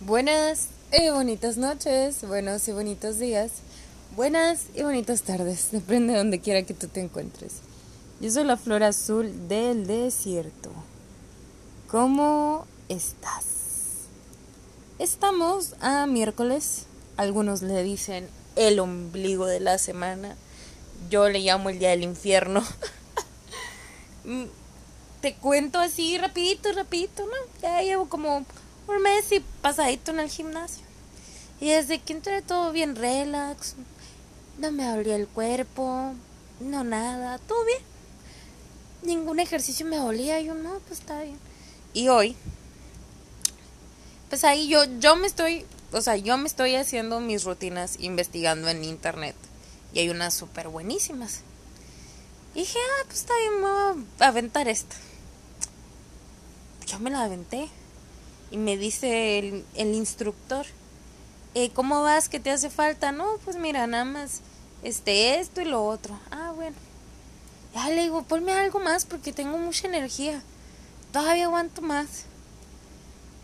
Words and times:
Buenas 0.00 0.68
y 0.92 1.08
bonitas 1.08 1.56
noches, 1.56 2.26
buenos 2.26 2.68
y 2.68 2.72
bonitos 2.72 3.18
días, 3.18 3.52
buenas 4.14 4.66
y 4.74 4.82
bonitas 4.82 5.22
tardes, 5.22 5.68
depende 5.72 6.12
de 6.12 6.18
donde 6.18 6.40
quiera 6.40 6.64
que 6.64 6.74
tú 6.74 6.88
te 6.88 7.00
encuentres. 7.00 7.60
Yo 8.20 8.30
soy 8.30 8.44
la 8.44 8.58
flor 8.58 8.82
azul 8.82 9.48
del 9.48 9.86
desierto. 9.86 10.70
¿Cómo 11.88 12.66
estás? 12.90 13.46
Estamos 14.98 15.74
a 15.80 16.06
miércoles, 16.06 16.84
algunos 17.16 17.62
le 17.62 17.82
dicen 17.82 18.28
el 18.56 18.80
ombligo 18.80 19.46
de 19.46 19.60
la 19.60 19.78
semana, 19.78 20.36
yo 21.08 21.30
le 21.30 21.38
llamo 21.38 21.70
el 21.70 21.78
día 21.78 21.90
del 21.90 22.02
infierno. 22.02 22.62
Mm, 24.26 24.44
te 25.20 25.34
cuento 25.34 25.78
así 25.78 26.16
rapidito, 26.16 26.72
rapidito, 26.72 27.26
¿no? 27.26 27.60
Ya 27.60 27.82
llevo 27.82 28.08
como 28.08 28.46
un 28.86 29.02
mes 29.02 29.32
y 29.32 29.40
pasadito 29.62 30.10
en 30.10 30.20
el 30.20 30.30
gimnasio. 30.30 30.84
Y 31.60 31.70
desde 31.70 32.00
que 32.00 32.12
entré 32.12 32.42
todo 32.42 32.72
bien 32.72 32.96
relax, 32.96 33.74
no 34.58 34.70
me 34.70 34.86
dolía 34.86 35.16
el 35.16 35.28
cuerpo, 35.28 36.12
no 36.60 36.84
nada, 36.84 37.38
todo 37.38 37.64
bien. 37.64 37.82
Ningún 39.02 39.40
ejercicio 39.40 39.86
me 39.86 39.96
dolía, 39.96 40.40
yo 40.40 40.54
no, 40.54 40.78
pues 40.86 41.00
está 41.00 41.22
bien. 41.22 41.38
Y 41.92 42.08
hoy, 42.08 42.36
pues 44.28 44.44
ahí 44.44 44.68
yo, 44.68 44.84
yo 44.98 45.16
me 45.16 45.26
estoy, 45.26 45.64
o 45.92 46.00
sea, 46.00 46.16
yo 46.16 46.36
me 46.36 46.48
estoy 46.48 46.74
haciendo 46.74 47.20
mis 47.20 47.44
rutinas 47.44 47.96
investigando 48.00 48.68
en 48.68 48.84
internet. 48.84 49.36
Y 49.92 50.00
hay 50.00 50.08
unas 50.08 50.34
súper 50.34 50.68
buenísimas. 50.68 51.42
Y 52.54 52.60
dije, 52.60 52.78
ah, 52.78 53.04
pues 53.06 53.20
está 53.20 53.32
bien, 53.38 53.54
me 53.54 53.68
voy 53.68 54.06
a 54.20 54.26
aventar 54.26 54.68
esta. 54.68 54.96
Yo 56.86 56.98
me 56.98 57.10
la 57.10 57.22
aventé 57.22 57.68
y 58.54 58.56
me 58.56 58.76
dice 58.76 59.40
el, 59.40 59.64
el 59.74 59.96
instructor, 59.96 60.64
eh, 61.54 61.70
¿cómo 61.70 62.02
vas? 62.02 62.28
¿Qué 62.28 62.38
te 62.38 62.52
hace 62.52 62.70
falta? 62.70 63.10
No, 63.10 63.26
pues 63.44 63.56
mira, 63.56 63.88
nada 63.88 64.04
más 64.04 64.42
este, 64.84 65.40
esto 65.40 65.60
y 65.60 65.64
lo 65.64 65.84
otro. 65.84 66.16
Ah, 66.30 66.52
bueno. 66.54 66.76
Ya 67.74 67.88
le 67.88 68.02
digo, 68.02 68.22
ponme 68.22 68.52
algo 68.52 68.78
más 68.78 69.06
porque 69.06 69.32
tengo 69.32 69.58
mucha 69.58 69.88
energía. 69.88 70.40
Todavía 71.12 71.46
aguanto 71.46 71.82
más. 71.82 72.26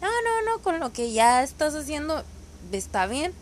No, 0.00 0.06
no, 0.06 0.42
no, 0.48 0.62
con 0.62 0.78
lo 0.78 0.92
que 0.92 1.11
ya 1.11 1.42
estás 1.42 1.74
haciendo 1.74 2.22
está 2.70 3.08
bien. 3.08 3.33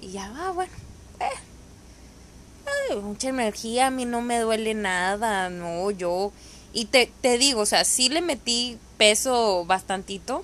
Y 0.00 0.12
ya 0.12 0.30
va, 0.30 0.52
bueno. 0.52 0.72
Eh. 1.20 2.96
mucha 3.02 3.28
energía, 3.28 3.88
a 3.88 3.90
mí 3.90 4.06
no 4.06 4.22
me 4.22 4.38
duele 4.38 4.72
nada, 4.72 5.50
no, 5.50 5.90
yo... 5.90 6.32
Y 6.72 6.86
te, 6.86 7.12
te 7.20 7.36
digo, 7.36 7.60
o 7.60 7.66
sea, 7.66 7.84
sí 7.84 8.08
le 8.08 8.22
metí 8.22 8.78
peso 8.96 9.66
bastantito, 9.66 10.42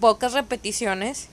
pocas 0.00 0.32
repeticiones. 0.32 1.28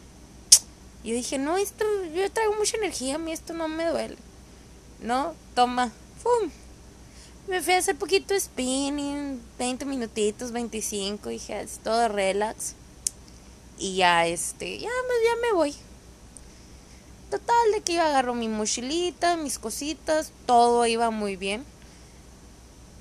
Y 1.04 1.12
dije, 1.12 1.38
no, 1.38 1.58
esto, 1.58 1.86
yo 2.16 2.32
traigo 2.32 2.56
mucha 2.56 2.78
energía, 2.78 3.16
a 3.16 3.18
mí 3.18 3.32
esto 3.32 3.54
no 3.54 3.68
me 3.68 3.86
duele. 3.86 4.18
No, 5.02 5.34
toma, 5.54 5.92
¡fum! 6.22 6.50
Me 7.48 7.62
fui 7.62 7.74
a 7.74 7.80
hacer 7.80 7.98
poquito 7.98 8.40
spinning, 8.40 9.42
20 9.60 9.84
minutitos, 9.84 10.54
25, 10.54 11.28
dije, 11.28 11.60
es 11.60 11.80
todo 11.80 12.08
relax. 12.08 12.76
Y 13.78 13.98
ya, 13.98 14.26
este, 14.26 14.80
ya, 14.80 14.88
ya 14.88 15.42
me 15.42 15.52
voy. 15.52 15.76
Total, 17.30 17.72
de 17.74 17.82
que 17.82 17.96
yo 17.96 18.02
agarro 18.02 18.34
mi 18.34 18.48
mochilita, 18.48 19.36
mis 19.36 19.60
cositas, 19.60 20.32
todo 20.46 20.86
iba 20.86 21.10
muy 21.10 21.36
bien. 21.36 21.66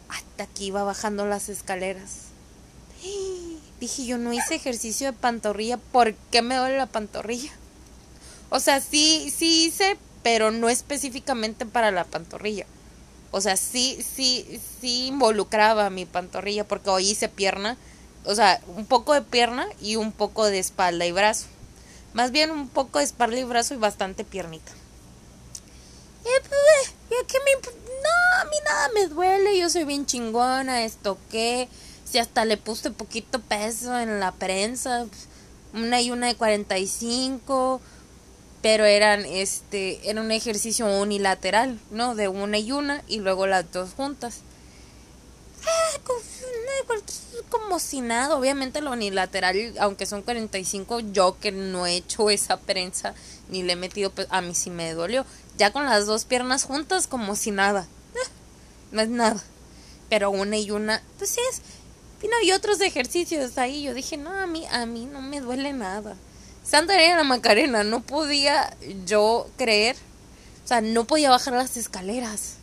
Hasta 0.09 0.47
que 0.47 0.65
iba 0.65 0.83
bajando 0.83 1.25
las 1.27 1.49
escaleras. 1.49 2.33
Dije, 3.83 4.05
yo 4.05 4.17
no 4.17 4.33
hice 4.33 4.55
ejercicio 4.55 5.09
de 5.09 5.13
pantorrilla, 5.13 5.77
¿por 5.77 6.15
qué 6.15 6.41
me 6.41 6.55
duele 6.55 6.77
la 6.77 6.87
pantorrilla? 6.87 7.51
O 8.49 8.61
sea, 8.61 8.81
sí, 8.81 9.35
sí 9.37 9.65
hice, 9.65 9.99
pero 10.23 10.53
no 10.53 10.69
específicamente 10.69 11.67
para 11.67 11.91
la 11.91 12.05
pantorrilla. 12.05 12.65
O 13.33 13.41
sea, 13.41 13.57
sí, 13.57 13.99
sí, 14.15 14.61
sí 14.81 15.07
involucraba 15.09 15.91
mi 15.91 16.05
pantorrilla, 16.05 16.63
porque 16.63 16.91
hoy 16.91 17.11
hice 17.11 17.29
pierna, 17.29 17.77
o 18.25 18.37
sea, 18.37 18.61
un 18.69 18.87
poco 18.87 19.15
de 19.15 19.23
pierna 19.23 19.67
y 19.81 19.97
un 19.97 20.13
poco 20.13 20.47
de 20.47 20.61
espalda 20.61 21.05
y 21.05 21.11
brazo. 21.11 21.47
Más 22.13 22.31
bien 22.31 22.53
un 22.53 22.69
poco 22.69 23.01
de 23.01 23.05
espalda 23.07 23.37
y 23.37 23.43
brazo 23.43 23.75
y 23.75 23.79
bastante 23.79 24.23
piernita. 24.23 24.71
Eh, 26.25 26.49
pues, 26.49 27.25
¿qué 27.27 27.39
me... 27.41 27.51
No, 27.65 28.41
a 28.43 28.45
mí 28.45 28.57
nada 28.65 28.91
me 28.95 29.07
duele, 29.09 29.59
yo 29.59 29.69
soy 29.69 29.83
bien 29.83 30.07
chingona, 30.07 30.85
esto 30.85 31.19
qué 31.33 31.69
si 32.13 32.19
hasta 32.19 32.45
le 32.45 32.59
puse 32.59 32.91
poquito 32.91 33.41
peso 33.41 33.99
en 33.99 34.21
la 34.21 34.33
prensa, 34.33 35.07
una 35.73 36.03
y 36.03 36.11
una 36.11 36.27
de 36.27 36.35
45, 36.35 37.81
pero 38.61 38.85
eran 38.85 39.25
este 39.25 40.09
era 40.09 40.21
un 40.21 40.31
ejercicio 40.31 40.87
unilateral, 40.87 41.81
¿no? 41.91 42.15
De 42.15 42.29
una 42.29 42.59
y 42.59 42.71
una 42.71 43.03
y 43.09 43.21
luego 43.21 43.47
las 43.47 43.73
dos 43.73 43.95
juntas. 43.95 44.41
Ah, 45.65 46.01
como 47.49 47.79
si 47.79 48.03
nada, 48.03 48.37
obviamente 48.37 48.83
lo 48.83 48.93
unilateral, 48.93 49.75
aunque 49.79 50.05
son 50.05 50.21
45, 50.21 51.01
yo 51.01 51.39
que 51.41 51.51
no 51.51 51.87
he 51.87 51.97
hecho 51.97 52.29
esa 52.29 52.59
prensa 52.59 53.15
ni 53.49 53.63
le 53.63 53.73
he 53.73 53.77
metido, 53.77 54.13
a 54.29 54.43
mí 54.43 54.55
sí 54.55 54.69
me 54.69 54.93
dolió. 54.93 55.25
Ya 55.57 55.73
con 55.73 55.87
las 55.87 56.07
dos 56.07 56.25
piernas 56.25 56.65
juntas, 56.65 57.07
como 57.07 57.37
si 57.37 57.53
nada. 57.53 57.87
Ah, 58.15 58.31
no 58.91 59.01
es 59.01 59.09
nada. 59.09 59.43
Pero 60.11 60.31
una 60.31 60.59
y 60.59 60.71
una, 60.71 61.03
pues 61.19 61.31
sí 61.31 61.41
es, 61.51 61.63
y 62.23 62.29
no, 62.29 62.41
y 62.43 62.53
otros 62.53 62.81
ejercicios 62.81 63.59
ahí. 63.59 63.83
Yo 63.83 63.95
dije, 63.95 64.17
no, 64.17 64.31
a 64.31 64.47
mí, 64.47 64.65
a 64.71 64.87
mí 64.87 65.07
no 65.07 65.21
me 65.21 65.41
duele 65.41 65.73
nada. 65.73 66.17
Santa 66.65 66.95
la 66.97 67.25
Macarena, 67.25 67.83
no 67.83 68.01
podía 68.01 68.77
yo 69.05 69.49
creer. 69.57 69.97
O 70.65 70.69
sea, 70.69 70.81
no 70.81 71.05
podía 71.05 71.31
bajar 71.31 71.55
las 71.55 71.77
escaleras. 71.77 72.55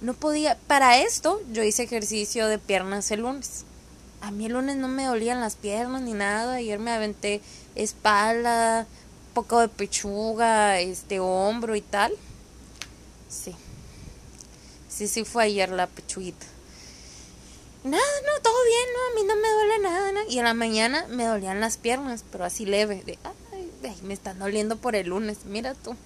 No 0.00 0.14
podía. 0.14 0.58
Para 0.66 0.98
esto, 0.98 1.40
yo 1.52 1.62
hice 1.62 1.84
ejercicio 1.84 2.48
de 2.48 2.58
piernas 2.58 3.10
el 3.12 3.20
lunes. 3.20 3.64
A 4.20 4.32
mí 4.32 4.46
el 4.46 4.52
lunes 4.52 4.76
no 4.76 4.88
me 4.88 5.04
dolían 5.04 5.40
las 5.40 5.54
piernas 5.54 6.02
ni 6.02 6.12
nada. 6.12 6.54
Ayer 6.54 6.80
me 6.80 6.90
aventé 6.90 7.40
espalda, 7.76 8.86
poco 9.34 9.60
de 9.60 9.68
pechuga, 9.68 10.80
este 10.80 11.20
hombro 11.20 11.76
y 11.76 11.80
tal. 11.80 12.12
Sí. 13.28 13.54
Sí, 14.88 15.06
sí 15.06 15.24
fue 15.24 15.44
ayer 15.44 15.70
la 15.70 15.86
pechuguita. 15.86 16.51
Nada, 17.84 18.02
no, 18.26 18.42
todo 18.42 18.64
bien, 18.64 18.84
no, 18.94 19.00
a 19.10 19.20
mí 19.20 19.26
no 19.26 19.36
me 19.36 19.52
duele 19.52 19.78
nada. 19.80 20.24
Y 20.28 20.38
en 20.38 20.44
la 20.44 20.54
mañana 20.54 21.04
me 21.08 21.24
dolían 21.24 21.60
las 21.60 21.78
piernas, 21.78 22.24
pero 22.30 22.44
así 22.44 22.64
leve, 22.64 23.02
de, 23.04 23.18
ay, 23.24 23.98
me 24.02 24.14
están 24.14 24.38
doliendo 24.38 24.76
por 24.76 24.94
el 24.94 25.08
lunes, 25.08 25.38
mira 25.46 25.74
tú. 25.74 25.96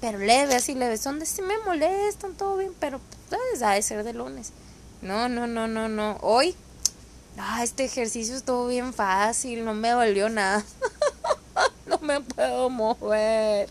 Pero 0.00 0.18
leve, 0.18 0.54
así 0.54 0.74
leve, 0.74 0.98
son 0.98 1.18
de 1.18 1.24
si 1.24 1.40
me 1.40 1.56
molestan, 1.64 2.34
todo 2.34 2.58
bien, 2.58 2.74
pero 2.78 3.00
pues, 3.30 3.62
ha 3.62 3.72
de 3.72 3.80
ser 3.80 4.04
de 4.04 4.12
lunes. 4.12 4.52
No, 5.00 5.30
no, 5.30 5.46
no, 5.46 5.66
no, 5.66 5.88
no. 5.88 6.18
Hoy, 6.20 6.54
ah, 7.38 7.64
este 7.64 7.84
ejercicio 7.84 8.36
estuvo 8.36 8.66
bien 8.66 8.92
fácil, 8.92 9.64
no 9.64 9.72
me 9.72 9.90
dolió 9.90 10.28
nada. 10.28 10.62
no 11.86 11.98
me 12.00 12.20
puedo 12.20 12.68
mover. 12.68 13.70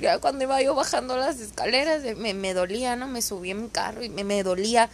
Ya 0.00 0.18
cuando 0.18 0.44
iba 0.44 0.62
yo 0.62 0.74
bajando 0.74 1.18
las 1.18 1.40
escaleras, 1.40 2.02
me, 2.16 2.32
me 2.32 2.54
dolía, 2.54 2.96
¿no? 2.96 3.06
Me 3.06 3.20
subí 3.20 3.50
en 3.50 3.64
mi 3.64 3.68
carro 3.68 4.02
y 4.02 4.08
me, 4.08 4.24
me 4.24 4.42
dolía 4.42 4.88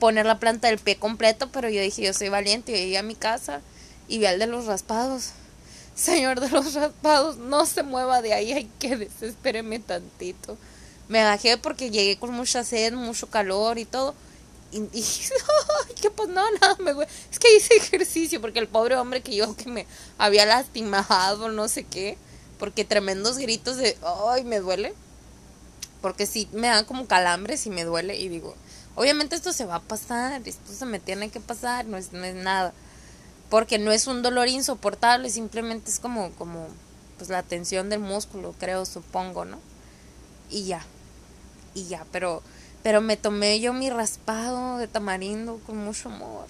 poner 0.00 0.26
la 0.26 0.40
planta 0.40 0.66
del 0.66 0.78
pie 0.78 0.96
completo, 0.96 1.50
pero 1.52 1.68
yo 1.68 1.80
dije, 1.80 2.02
yo 2.02 2.12
soy 2.12 2.28
valiente, 2.28 2.72
y 2.72 2.76
llegué 2.76 2.98
a 2.98 3.02
mi 3.04 3.14
casa 3.14 3.60
y 4.08 4.18
vi 4.18 4.26
al 4.26 4.40
de 4.40 4.48
los 4.48 4.66
raspados. 4.66 5.30
Señor 5.94 6.40
de 6.40 6.48
los 6.48 6.74
raspados, 6.74 7.36
no 7.36 7.66
se 7.66 7.84
mueva 7.84 8.22
de 8.22 8.32
ahí, 8.32 8.52
hay 8.52 8.70
que 8.80 8.96
desespéreme 8.96 9.78
tantito. 9.78 10.56
Me 11.08 11.22
bajé 11.22 11.58
porque 11.58 11.90
llegué 11.90 12.18
con 12.18 12.32
mucha 12.32 12.64
sed, 12.64 12.94
mucho 12.94 13.28
calor 13.28 13.78
y 13.78 13.84
todo. 13.84 14.14
Y, 14.72 14.78
y 14.92 15.94
que 16.00 16.10
pues 16.10 16.28
no, 16.28 16.42
nada, 16.60 16.76
me 16.78 16.92
Es 17.30 17.38
que 17.38 17.56
hice 17.56 17.76
ejercicio 17.76 18.40
porque 18.40 18.60
el 18.60 18.68
pobre 18.68 18.96
hombre 18.96 19.20
que 19.20 19.34
yo 19.34 19.56
que 19.56 19.68
me 19.68 19.86
había 20.18 20.46
lastimado, 20.46 21.48
no 21.50 21.68
sé 21.68 21.84
qué, 21.84 22.16
porque 22.58 22.84
tremendos 22.84 23.38
gritos 23.38 23.76
de, 23.76 23.96
ay, 24.28 24.44
me 24.44 24.60
duele. 24.60 24.94
Porque 26.00 26.24
sí, 26.24 26.48
me 26.52 26.68
dan 26.68 26.86
como 26.86 27.06
calambres 27.06 27.66
y 27.66 27.70
me 27.70 27.84
duele 27.84 28.16
y 28.16 28.28
digo, 28.28 28.54
Obviamente 29.00 29.34
esto 29.34 29.54
se 29.54 29.64
va 29.64 29.76
a 29.76 29.80
pasar, 29.80 30.42
esto 30.44 30.74
se 30.74 30.84
me 30.84 31.00
tiene 31.00 31.30
que 31.30 31.40
pasar, 31.40 31.86
no 31.86 31.96
es, 31.96 32.12
no 32.12 32.22
es 32.22 32.34
nada. 32.34 32.74
Porque 33.48 33.78
no 33.78 33.92
es 33.92 34.06
un 34.06 34.20
dolor 34.20 34.48
insoportable, 34.48 35.30
simplemente 35.30 35.90
es 35.90 35.98
como, 35.98 36.32
como, 36.32 36.66
pues 37.16 37.30
la 37.30 37.42
tensión 37.42 37.88
del 37.88 38.00
músculo, 38.00 38.54
creo, 38.58 38.84
supongo, 38.84 39.46
¿no? 39.46 39.58
Y 40.50 40.64
ya, 40.64 40.84
y 41.72 41.86
ya, 41.86 42.04
pero, 42.12 42.42
pero 42.82 43.00
me 43.00 43.16
tomé 43.16 43.58
yo 43.58 43.72
mi 43.72 43.88
raspado 43.88 44.76
de 44.76 44.86
tamarindo 44.86 45.58
con 45.64 45.78
mucho 45.78 46.10
amor. 46.10 46.48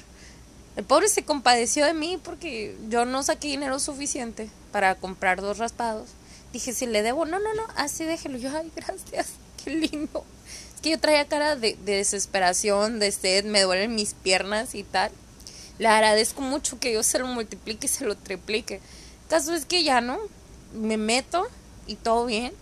El 0.74 0.82
pobre 0.82 1.06
se 1.06 1.24
compadeció 1.24 1.86
de 1.86 1.94
mí 1.94 2.18
porque 2.20 2.76
yo 2.88 3.04
no 3.04 3.22
saqué 3.22 3.46
dinero 3.46 3.78
suficiente 3.78 4.50
para 4.72 4.96
comprar 4.96 5.40
dos 5.40 5.58
raspados. 5.58 6.08
Dije, 6.52 6.72
si 6.72 6.86
le 6.86 7.02
debo, 7.02 7.26
no, 7.26 7.38
no, 7.38 7.54
no, 7.54 7.62
así 7.76 8.04
déjelo. 8.04 8.38
Yo, 8.38 8.50
ay, 8.52 8.72
gracias, 8.74 9.34
qué 9.62 9.70
lindo 9.70 10.24
que 10.80 10.90
yo 10.90 10.98
traía 10.98 11.26
cara 11.26 11.56
de, 11.56 11.76
desesperación, 11.84 12.98
de 12.98 13.12
sed, 13.12 13.44
me 13.44 13.62
duelen 13.62 13.94
mis 13.94 14.14
piernas 14.14 14.74
y 14.74 14.82
tal. 14.82 15.10
Le 15.78 15.88
agradezco 15.88 16.42
mucho 16.42 16.78
que 16.78 16.92
yo 16.92 17.02
se 17.02 17.18
lo 17.18 17.26
multiplique 17.26 17.86
y 17.86 17.88
se 17.88 18.04
lo 18.04 18.16
triplique. 18.16 18.80
Caso 19.28 19.54
es 19.54 19.64
que 19.64 19.82
ya 19.82 20.00
no, 20.00 20.18
me 20.74 20.96
meto 20.96 21.46
y 21.86 21.96
todo 21.96 22.26
bien. 22.26 22.52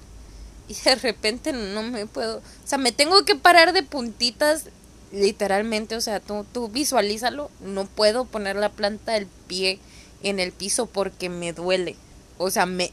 Y 0.69 0.75
de 0.75 0.97
repente 0.97 1.53
no 1.53 1.83
me 1.83 2.07
puedo, 2.07 2.39
o 2.39 2.67
sea, 2.67 2.79
me 2.79 2.93
tengo 2.93 3.25
que 3.25 3.35
parar 3.35 3.73
de 3.73 3.83
puntitas 3.83 4.65
literalmente, 5.13 5.97
o 5.97 6.01
sea, 6.01 6.21
tú, 6.21 6.45
tú 6.53 6.69
visualízalo, 6.69 7.51
no 7.61 7.87
puedo 7.87 8.27
poner 8.27 8.57
la 8.57 8.69
planta 8.69 9.13
del 9.13 9.27
pie 9.47 9.79
en 10.23 10.41
el 10.41 10.53
piso 10.53 10.87
porque 10.87 11.29
me 11.29 11.53
duele. 11.53 11.97
O 12.37 12.51
sea, 12.51 12.67
me, 12.67 12.93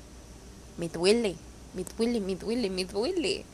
me 0.77 0.87
duele, 0.87 1.35
me 1.73 1.83
duele, 1.83 2.19
me 2.21 2.35
duele, 2.35 2.69
me 2.69 2.85
duele. 2.85 3.45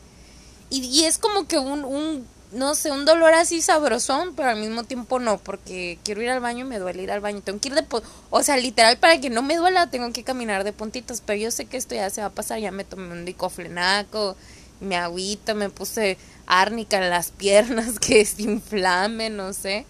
Y, 0.72 0.80
y 0.86 1.04
es 1.04 1.18
como 1.18 1.46
que 1.46 1.58
un, 1.58 1.84
un, 1.84 2.26
no 2.52 2.74
sé, 2.74 2.90
un 2.90 3.04
dolor 3.04 3.34
así 3.34 3.60
sabrosón, 3.60 4.34
pero 4.34 4.48
al 4.48 4.58
mismo 4.58 4.84
tiempo 4.84 5.18
no, 5.18 5.36
porque 5.36 5.98
quiero 6.02 6.22
ir 6.22 6.30
al 6.30 6.40
baño 6.40 6.64
y 6.64 6.68
me 6.68 6.78
duele 6.78 7.02
ir 7.02 7.10
al 7.12 7.20
baño. 7.20 7.42
Tengo 7.42 7.60
que 7.60 7.68
ir 7.68 7.74
de, 7.74 7.84
o 8.30 8.42
sea, 8.42 8.56
literal, 8.56 8.96
para 8.96 9.20
que 9.20 9.28
no 9.28 9.42
me 9.42 9.56
duela, 9.56 9.90
tengo 9.90 10.10
que 10.14 10.24
caminar 10.24 10.64
de 10.64 10.72
puntitas, 10.72 11.20
pero 11.20 11.38
yo 11.38 11.50
sé 11.50 11.66
que 11.66 11.76
esto 11.76 11.94
ya 11.94 12.08
se 12.08 12.22
va 12.22 12.28
a 12.28 12.30
pasar, 12.30 12.58
ya 12.58 12.70
me 12.70 12.84
tomé 12.84 13.12
un 13.12 13.26
dicoflenaco, 13.26 14.34
me 14.80 14.96
agüita, 14.96 15.52
me 15.52 15.68
puse 15.68 16.16
árnica 16.46 16.96
en 16.96 17.10
las 17.10 17.30
piernas, 17.32 17.98
que 17.98 18.24
se 18.24 18.40
inflame, 18.40 19.28
no 19.28 19.52
sé. 19.52 19.84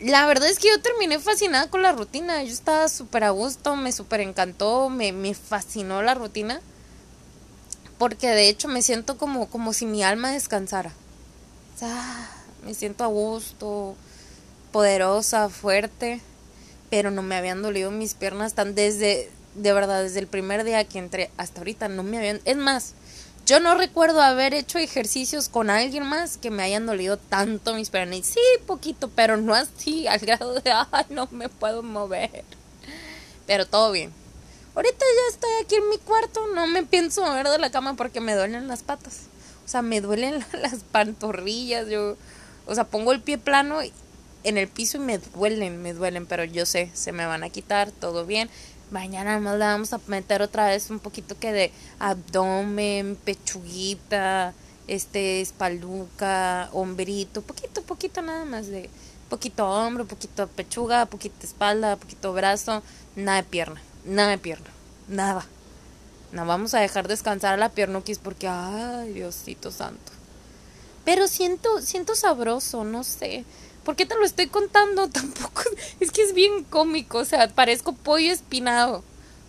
La 0.00 0.26
verdad 0.26 0.48
es 0.50 0.58
que 0.58 0.70
yo 0.70 0.82
terminé 0.82 1.20
fascinada 1.20 1.70
con 1.70 1.82
la 1.82 1.92
rutina. 1.92 2.42
Yo 2.42 2.52
estaba 2.52 2.88
súper 2.88 3.22
a 3.22 3.30
gusto, 3.30 3.76
me 3.76 3.92
súper 3.92 4.22
encantó, 4.22 4.90
me, 4.90 5.12
me 5.12 5.34
fascinó 5.34 6.02
la 6.02 6.14
rutina. 6.14 6.60
Porque 7.98 8.28
de 8.28 8.48
hecho 8.48 8.68
me 8.68 8.82
siento 8.82 9.16
como, 9.16 9.48
como 9.48 9.72
si 9.72 9.86
mi 9.86 10.02
alma 10.02 10.30
descansara. 10.32 10.92
O 11.74 11.78
sea, 11.78 12.30
me 12.64 12.74
siento 12.74 13.04
a 13.04 13.08
gusto, 13.08 13.94
poderosa, 14.72 15.48
fuerte. 15.48 16.20
Pero 16.90 17.10
no 17.10 17.22
me 17.22 17.36
habían 17.36 17.62
dolido 17.62 17.90
mis 17.90 18.14
piernas 18.14 18.54
tan 18.54 18.74
desde, 18.74 19.30
de 19.54 19.72
verdad, 19.72 20.02
desde 20.02 20.20
el 20.20 20.26
primer 20.26 20.64
día 20.64 20.84
que 20.84 20.98
entré 20.98 21.30
hasta 21.36 21.60
ahorita. 21.60 21.88
No 21.88 22.02
me 22.02 22.18
habían... 22.18 22.40
Es 22.44 22.56
más, 22.56 22.94
yo 23.46 23.60
no 23.60 23.74
recuerdo 23.74 24.22
haber 24.22 24.54
hecho 24.54 24.78
ejercicios 24.78 25.48
con 25.48 25.68
alguien 25.68 26.04
más 26.04 26.38
que 26.38 26.50
me 26.50 26.62
hayan 26.62 26.86
dolido 26.86 27.18
tanto 27.18 27.74
mis 27.74 27.90
piernas. 27.90 28.20
Sí, 28.24 28.40
poquito, 28.66 29.08
pero 29.08 29.36
no 29.36 29.54
así, 29.54 30.06
al 30.06 30.20
grado 30.20 30.54
de, 30.54 30.72
ay, 30.72 31.04
no 31.10 31.28
me 31.30 31.48
puedo 31.48 31.82
mover. 31.82 32.44
Pero 33.46 33.66
todo 33.66 33.92
bien. 33.92 34.12
Ahorita 34.74 35.04
ya 35.04 35.34
estoy 35.34 35.50
aquí 35.62 35.76
en 35.76 35.88
mi 35.88 35.98
cuarto, 35.98 36.46
no 36.54 36.66
me 36.66 36.82
pienso 36.84 37.24
mover 37.24 37.48
de 37.48 37.58
la 37.58 37.70
cama 37.70 37.94
porque 37.94 38.20
me 38.20 38.34
duelen 38.34 38.66
las 38.66 38.82
patas. 38.82 39.22
O 39.64 39.68
sea, 39.68 39.82
me 39.82 40.00
duelen 40.00 40.44
las 40.52 40.82
pantorrillas, 40.90 41.88
yo, 41.88 42.16
o 42.66 42.74
sea, 42.74 42.84
pongo 42.84 43.12
el 43.12 43.20
pie 43.20 43.38
plano 43.38 43.78
en 44.42 44.58
el 44.58 44.68
piso 44.68 44.98
y 44.98 45.00
me 45.00 45.18
duelen, 45.18 45.80
me 45.80 45.94
duelen, 45.94 46.26
pero 46.26 46.44
yo 46.44 46.66
sé, 46.66 46.90
se 46.92 47.12
me 47.12 47.24
van 47.24 47.44
a 47.44 47.50
quitar, 47.50 47.90
todo 47.92 48.26
bien 48.26 48.50
mañana 48.90 49.40
más 49.40 49.58
le 49.58 49.64
vamos 49.64 49.92
a 49.92 50.00
meter 50.06 50.42
otra 50.42 50.68
vez 50.68 50.90
un 50.90 51.00
poquito 51.00 51.38
que 51.38 51.52
de 51.52 51.72
abdomen, 51.98 53.16
pechuguita, 53.16 54.54
este, 54.86 55.40
espalduca, 55.40 56.68
hombrito, 56.72 57.42
poquito, 57.42 57.82
poquito 57.82 58.22
nada 58.22 58.44
más 58.44 58.68
de 58.68 58.90
poquito 59.28 59.68
hombro, 59.68 60.06
poquito 60.06 60.46
pechuga, 60.48 61.06
poquito 61.06 61.44
espalda, 61.44 61.96
poquito 61.96 62.32
brazo, 62.32 62.82
nada 63.16 63.38
de 63.38 63.48
pierna, 63.48 63.80
nada 64.04 64.30
de 64.30 64.38
pierna, 64.38 64.70
nada. 65.08 65.46
No 66.32 66.44
vamos 66.46 66.74
a 66.74 66.80
dejar 66.80 67.06
descansar 67.06 67.54
a 67.54 67.56
la 67.56 67.68
piernuquis 67.68 68.18
porque, 68.18 68.48
ay, 68.48 69.12
Diosito 69.12 69.70
santo. 69.70 70.12
Pero 71.04 71.28
siento, 71.28 71.80
siento 71.80 72.14
sabroso, 72.14 72.84
no 72.84 73.04
sé. 73.04 73.44
¿Por 73.84 73.96
qué 73.96 74.06
te 74.06 74.16
lo 74.16 74.24
estoy 74.24 74.48
contando? 74.48 75.08
Tampoco. 75.10 75.62
Es 76.00 76.10
que 76.10 76.22
es 76.22 76.34
bien 76.34 76.64
cómico. 76.64 77.18
O 77.18 77.24
sea, 77.24 77.48
parezco 77.48 77.92
pollo 77.92 78.32
espinado. 78.32 79.04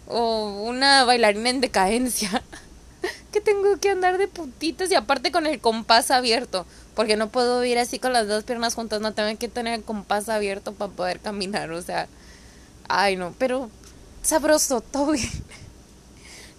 O 0.07 0.61
una 0.63 1.05
bailarina 1.05 1.49
en 1.49 1.61
decadencia. 1.61 2.43
que 3.31 3.41
tengo 3.41 3.77
que 3.79 3.89
andar 3.89 4.17
de 4.17 4.27
putitas 4.27 4.91
y 4.91 4.95
aparte 4.95 5.31
con 5.31 5.47
el 5.47 5.59
compás 5.59 6.11
abierto. 6.11 6.65
Porque 6.93 7.15
no 7.15 7.29
puedo 7.29 7.63
ir 7.63 7.79
así 7.79 7.97
con 7.97 8.13
las 8.13 8.27
dos 8.27 8.43
piernas 8.43 8.75
juntas. 8.75 9.01
No 9.01 9.13
tengo 9.13 9.37
que 9.39 9.47
tener 9.47 9.73
el 9.73 9.83
compás 9.83 10.29
abierto 10.29 10.73
para 10.73 10.91
poder 10.91 11.19
caminar. 11.19 11.71
O 11.71 11.81
sea. 11.81 12.07
Ay, 12.87 13.15
no. 13.15 13.33
Pero 13.39 13.71
sabroso, 14.25 14.81
todo. 14.91 15.13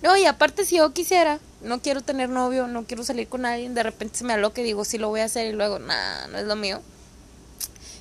No, 0.02 0.16
y 0.16 0.26
aparte 0.26 0.64
si 0.64 0.76
yo 0.76 0.92
quisiera, 0.92 1.40
no 1.62 1.80
quiero 1.80 2.00
tener 2.00 2.28
novio, 2.28 2.66
no 2.66 2.84
quiero 2.84 3.02
salir 3.02 3.28
con 3.28 3.46
alguien, 3.46 3.74
de 3.74 3.82
repente 3.82 4.18
se 4.18 4.24
me 4.24 4.34
aloca 4.34 4.60
y 4.60 4.64
digo, 4.64 4.84
sí 4.84 4.98
lo 4.98 5.08
voy 5.08 5.20
a 5.20 5.24
hacer 5.24 5.46
y 5.46 5.52
luego, 5.52 5.78
nada, 5.78 6.28
no 6.28 6.38
es 6.38 6.44
lo 6.44 6.56
mío. 6.56 6.80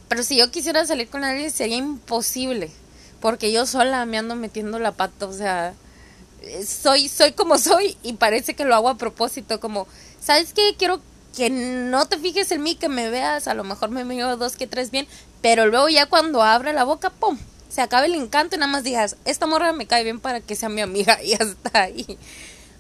Pero 0.08 0.24
si 0.24 0.38
yo 0.38 0.52
quisiera 0.52 0.86
salir 0.86 1.10
con 1.10 1.24
alguien 1.24 1.50
sería 1.50 1.78
imposible, 1.78 2.70
porque 3.22 3.52
yo 3.52 3.66
sola 3.66 4.06
me 4.06 4.18
ando 4.18 4.36
metiendo 4.36 4.78
la 4.78 4.92
pata, 4.92 5.26
o 5.26 5.34
sea, 5.34 5.74
soy 6.68 7.08
soy 7.10 7.32
como 7.32 7.58
soy 7.58 7.98
y 8.04 8.14
parece 8.14 8.54
que 8.54 8.66
lo 8.66 8.76
hago 8.76 8.90
a 8.90 8.98
propósito, 8.98 9.60
como, 9.60 9.88
¿sabes 10.22 10.54
qué? 10.54 10.76
Quiero 10.78 11.02
que 11.36 11.50
no 11.50 12.08
te 12.08 12.18
fijes 12.18 12.52
en 12.52 12.62
mí, 12.62 12.76
que 12.76 12.88
me 12.88 13.10
veas, 13.10 13.48
a 13.48 13.54
lo 13.54 13.64
mejor 13.64 13.90
me 13.90 14.06
miro 14.06 14.38
dos 14.38 14.56
que 14.56 14.68
tres 14.68 14.92
bien, 14.92 15.08
pero 15.42 15.66
luego 15.66 15.90
ya 15.90 16.06
cuando 16.06 16.44
abre 16.44 16.72
la 16.74 16.84
boca, 16.84 17.10
¡pum! 17.10 17.38
Se 17.76 17.82
acaba 17.82 18.06
el 18.06 18.16
encanto 18.16 18.56
y 18.56 18.60
nada 18.60 18.72
más 18.72 18.86
digas, 18.86 19.18
esta 19.26 19.48
morra 19.48 19.74
me 19.74 19.86
cae 19.86 20.06
bien 20.06 20.22
para 20.22 20.40
que 20.40 20.56
sea 20.56 20.70
mi 20.70 20.80
amiga 20.80 21.22
y 21.26 21.34
hasta 21.34 21.82
ahí. 21.82 22.18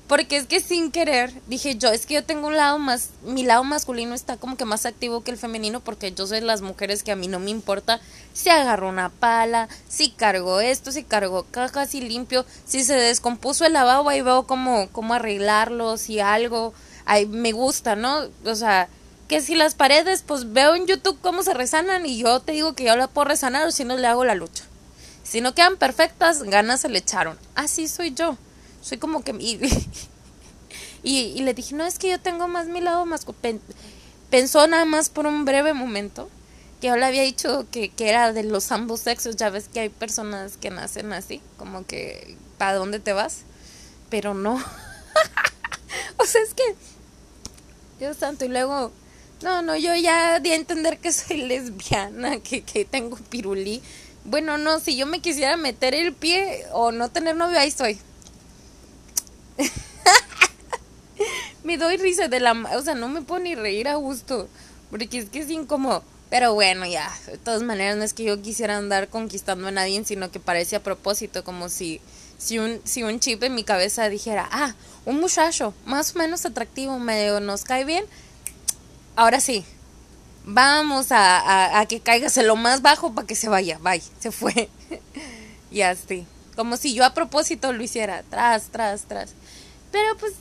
Porque 0.07 0.37
es 0.37 0.47
que 0.47 0.61
sin 0.61 0.89
querer 0.89 1.33
dije 1.47 1.75
yo, 1.75 1.89
es 1.89 2.05
que 2.05 2.13
yo 2.13 2.23
tengo 2.23 2.47
un 2.47 2.55
lado 2.55 2.79
más, 2.79 3.09
mi 3.21 3.43
lado 3.43 3.65
masculino 3.65 4.15
está 4.15 4.37
como 4.37 4.55
que 4.55 4.63
más 4.63 4.85
activo 4.85 5.21
que 5.21 5.31
el 5.31 5.37
femenino 5.37 5.81
porque 5.81 6.13
yo 6.13 6.25
soy 6.25 6.39
las 6.39 6.61
mujeres 6.61 7.03
que 7.03 7.11
a 7.11 7.17
mí 7.17 7.27
no 7.27 7.39
me 7.39 7.51
importa 7.51 7.99
si 8.31 8.47
agarro 8.47 8.87
una 8.87 9.09
pala, 9.09 9.67
si 9.89 10.11
cargo 10.11 10.61
esto, 10.61 10.93
si 10.93 11.03
cargo 11.03 11.45
cajas, 11.51 11.89
si 11.89 11.99
limpio, 11.99 12.45
si 12.65 12.81
se 12.85 12.95
descompuso 12.95 13.65
el 13.65 13.73
lavabo 13.73 14.07
ahí 14.07 14.21
veo 14.21 14.47
cómo, 14.47 14.87
cómo 14.93 15.13
arreglarlo, 15.15 15.97
si 15.97 16.21
algo, 16.21 16.73
ahí 17.03 17.25
me 17.25 17.51
gusta, 17.51 17.97
¿no? 17.97 18.29
O 18.45 18.55
sea, 18.55 18.87
que 19.27 19.41
si 19.41 19.55
las 19.55 19.75
paredes, 19.75 20.23
pues 20.25 20.53
veo 20.53 20.73
en 20.73 20.87
YouTube 20.87 21.19
cómo 21.21 21.43
se 21.43 21.53
resanan 21.53 22.05
y 22.05 22.17
yo 22.17 22.39
te 22.39 22.53
digo 22.53 22.75
que 22.75 22.85
yo 22.85 22.95
la 22.95 23.09
puedo 23.09 23.25
resanar 23.25 23.67
o 23.67 23.71
si 23.71 23.83
no 23.83 23.97
le 23.97 24.07
hago 24.07 24.23
la 24.23 24.35
lucha. 24.35 24.63
Si 25.25 25.41
no 25.41 25.53
quedan 25.53 25.75
perfectas, 25.75 26.43
ganas 26.43 26.79
se 26.79 26.87
le 26.87 26.99
echaron. 26.99 27.37
Así 27.55 27.89
soy 27.89 28.13
yo 28.13 28.37
soy 28.85 28.99
como 28.99 29.23
que... 29.23 29.33
Y, 31.03 31.19
y, 31.19 31.41
le 31.41 31.53
dije, 31.53 31.75
no, 31.75 31.85
es 31.85 31.99
que 31.99 32.09
yo 32.09 32.19
tengo 32.19 32.47
más 32.47 32.65
mi 32.65 32.81
lado 32.81 33.05
más... 33.05 33.27
Pensó 34.31 34.65
nada 34.65 34.85
más 34.85 35.09
por 35.09 35.27
un 35.27 35.45
breve 35.45 35.75
momento 35.75 36.31
que 36.81 36.87
yo 36.87 36.97
le 36.97 37.05
había 37.05 37.21
dicho 37.21 37.67
que, 37.71 37.89
que 37.89 38.09
era 38.09 38.33
de 38.33 38.43
los 38.43 38.71
ambos 38.71 39.01
sexos. 39.01 39.35
Ya 39.35 39.51
ves 39.51 39.69
que 39.71 39.81
hay 39.81 39.89
personas 39.89 40.57
que 40.57 40.71
nacen 40.71 41.13
así, 41.13 41.41
como 41.57 41.85
que, 41.85 42.35
¿para 42.57 42.73
dónde 42.73 42.99
te 42.99 43.13
vas? 43.13 43.41
Pero 44.09 44.33
no. 44.33 44.55
o 46.17 46.25
sea, 46.25 46.41
es 46.41 46.55
que... 46.55 46.75
Dios 47.99 48.17
santo, 48.17 48.45
y 48.45 48.47
luego... 48.47 48.91
No, 49.43 49.61
no, 49.61 49.75
yo 49.75 49.93
ya 49.93 50.39
di 50.39 50.53
a 50.53 50.55
entender 50.55 50.97
que 50.97 51.11
soy 51.11 51.37
lesbiana, 51.37 52.39
que, 52.39 52.63
que 52.63 52.83
tengo 52.83 53.17
pirulí. 53.29 53.83
Bueno, 54.25 54.57
no, 54.57 54.79
si 54.79 54.97
yo 54.97 55.05
me 55.05 55.19
quisiera 55.19 55.55
meter 55.55 55.93
el 55.93 56.13
pie 56.13 56.65
o 56.71 56.91
no 56.91 57.09
tener 57.09 57.35
novio, 57.35 57.59
ahí 57.59 57.67
estoy. 57.67 57.99
me 61.63 61.77
doy 61.77 61.97
risa 61.97 62.27
de 62.27 62.39
la... 62.39 62.53
O 62.75 62.81
sea, 62.81 62.95
no 62.95 63.07
me 63.07 63.21
puedo 63.21 63.41
ni 63.41 63.53
reír 63.53 63.87
a 63.87 63.95
gusto. 63.95 64.49
Porque 64.89 65.19
es 65.19 65.29
que 65.29 65.39
es 65.39 65.49
incómodo. 65.51 66.03
Pero 66.31 66.55
bueno, 66.55 66.87
ya. 66.87 67.15
De 67.27 67.37
todas 67.37 67.61
maneras, 67.61 67.97
no 67.97 68.03
es 68.03 68.15
que 68.15 68.23
yo 68.23 68.41
quisiera 68.41 68.77
andar 68.77 69.09
conquistando 69.09 69.67
a 69.67 69.71
nadie, 69.71 70.03
sino 70.05 70.31
que 70.31 70.39
parece 70.39 70.75
a 70.75 70.83
propósito, 70.83 71.43
como 71.43 71.69
si, 71.69 72.01
si, 72.39 72.57
un, 72.57 72.81
si 72.83 73.03
un 73.03 73.19
chip 73.19 73.43
en 73.43 73.53
mi 73.53 73.63
cabeza 73.63 74.09
dijera, 74.09 74.49
ah, 74.51 74.73
un 75.05 75.19
muchacho 75.19 75.75
más 75.85 76.15
o 76.15 76.17
menos 76.17 76.47
atractivo, 76.47 76.97
medio 76.97 77.39
nos 77.41 77.63
cae 77.63 77.85
bien. 77.85 78.05
Ahora 79.15 79.39
sí, 79.39 79.63
vamos 80.45 81.11
a, 81.11 81.79
a, 81.79 81.85
que 81.87 81.99
caigas 81.99 82.37
en 82.37 82.47
lo 82.47 82.55
más 82.55 82.81
bajo 82.81 83.13
para 83.13 83.27
que 83.27 83.35
se 83.35 83.49
vaya. 83.49 83.79
Bye, 83.79 84.01
se 84.19 84.31
fue. 84.31 84.69
y 85.71 85.81
así. 85.81 86.25
Como 86.55 86.77
si 86.77 86.93
yo 86.93 87.03
a 87.03 87.13
propósito 87.13 87.73
lo 87.73 87.83
hiciera. 87.83 88.23
Tras, 88.29 88.69
tras, 88.69 89.03
tras. 89.03 89.33
Pero 89.91 90.15
pues, 90.17 90.33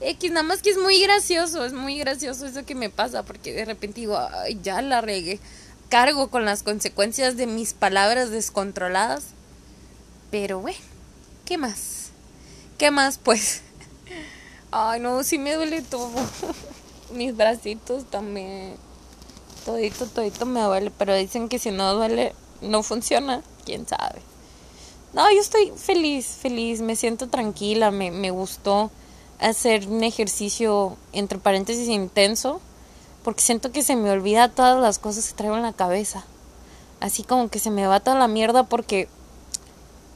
eh, 0.00 0.10
X, 0.10 0.30
nada 0.30 0.42
más 0.42 0.62
que 0.62 0.70
es 0.70 0.78
muy 0.78 1.00
gracioso, 1.02 1.64
es 1.64 1.72
muy 1.72 1.98
gracioso 1.98 2.46
eso 2.46 2.64
que 2.64 2.74
me 2.74 2.90
pasa, 2.90 3.22
porque 3.22 3.52
de 3.52 3.64
repente 3.64 4.00
digo, 4.00 4.18
ay, 4.18 4.58
ya 4.62 4.80
la 4.80 5.00
regué. 5.00 5.38
Cargo 5.88 6.30
con 6.30 6.44
las 6.44 6.62
consecuencias 6.62 7.36
de 7.36 7.46
mis 7.46 7.74
palabras 7.74 8.30
descontroladas. 8.30 9.24
Pero 10.30 10.60
bueno, 10.60 10.78
¿qué 11.44 11.58
más? 11.58 12.10
¿Qué 12.78 12.90
más 12.90 13.18
pues? 13.18 13.62
Ay, 14.70 15.00
no, 15.00 15.24
sí 15.24 15.38
me 15.38 15.54
duele 15.54 15.82
todo. 15.82 16.12
Mis 17.12 17.36
bracitos 17.36 18.08
también. 18.08 18.76
Todito, 19.64 20.06
todito 20.06 20.46
me 20.46 20.60
duele, 20.60 20.90
pero 20.90 21.14
dicen 21.14 21.48
que 21.48 21.58
si 21.58 21.70
no 21.70 21.94
duele, 21.94 22.34
no 22.60 22.82
funciona. 22.82 23.42
¿Quién 23.64 23.86
sabe? 23.86 24.22
No, 25.12 25.30
yo 25.30 25.40
estoy 25.40 25.72
feliz, 25.76 26.26
feliz, 26.40 26.80
me 26.80 26.96
siento 26.96 27.28
tranquila, 27.28 27.90
me, 27.90 28.10
me 28.10 28.30
gustó 28.30 28.90
hacer 29.40 29.88
un 29.88 30.04
ejercicio 30.04 30.96
entre 31.12 31.38
paréntesis 31.38 31.88
intenso, 31.88 32.60
porque 33.24 33.42
siento 33.42 33.72
que 33.72 33.82
se 33.82 33.96
me 33.96 34.10
olvida 34.10 34.48
todas 34.48 34.80
las 34.80 34.98
cosas 34.98 35.28
que 35.28 35.34
traigo 35.34 35.56
en 35.56 35.62
la 35.62 35.72
cabeza. 35.72 36.24
Así 37.00 37.22
como 37.22 37.48
que 37.48 37.58
se 37.58 37.70
me 37.70 37.86
va 37.86 38.00
toda 38.00 38.18
la 38.18 38.28
mierda 38.28 38.64
porque 38.64 39.08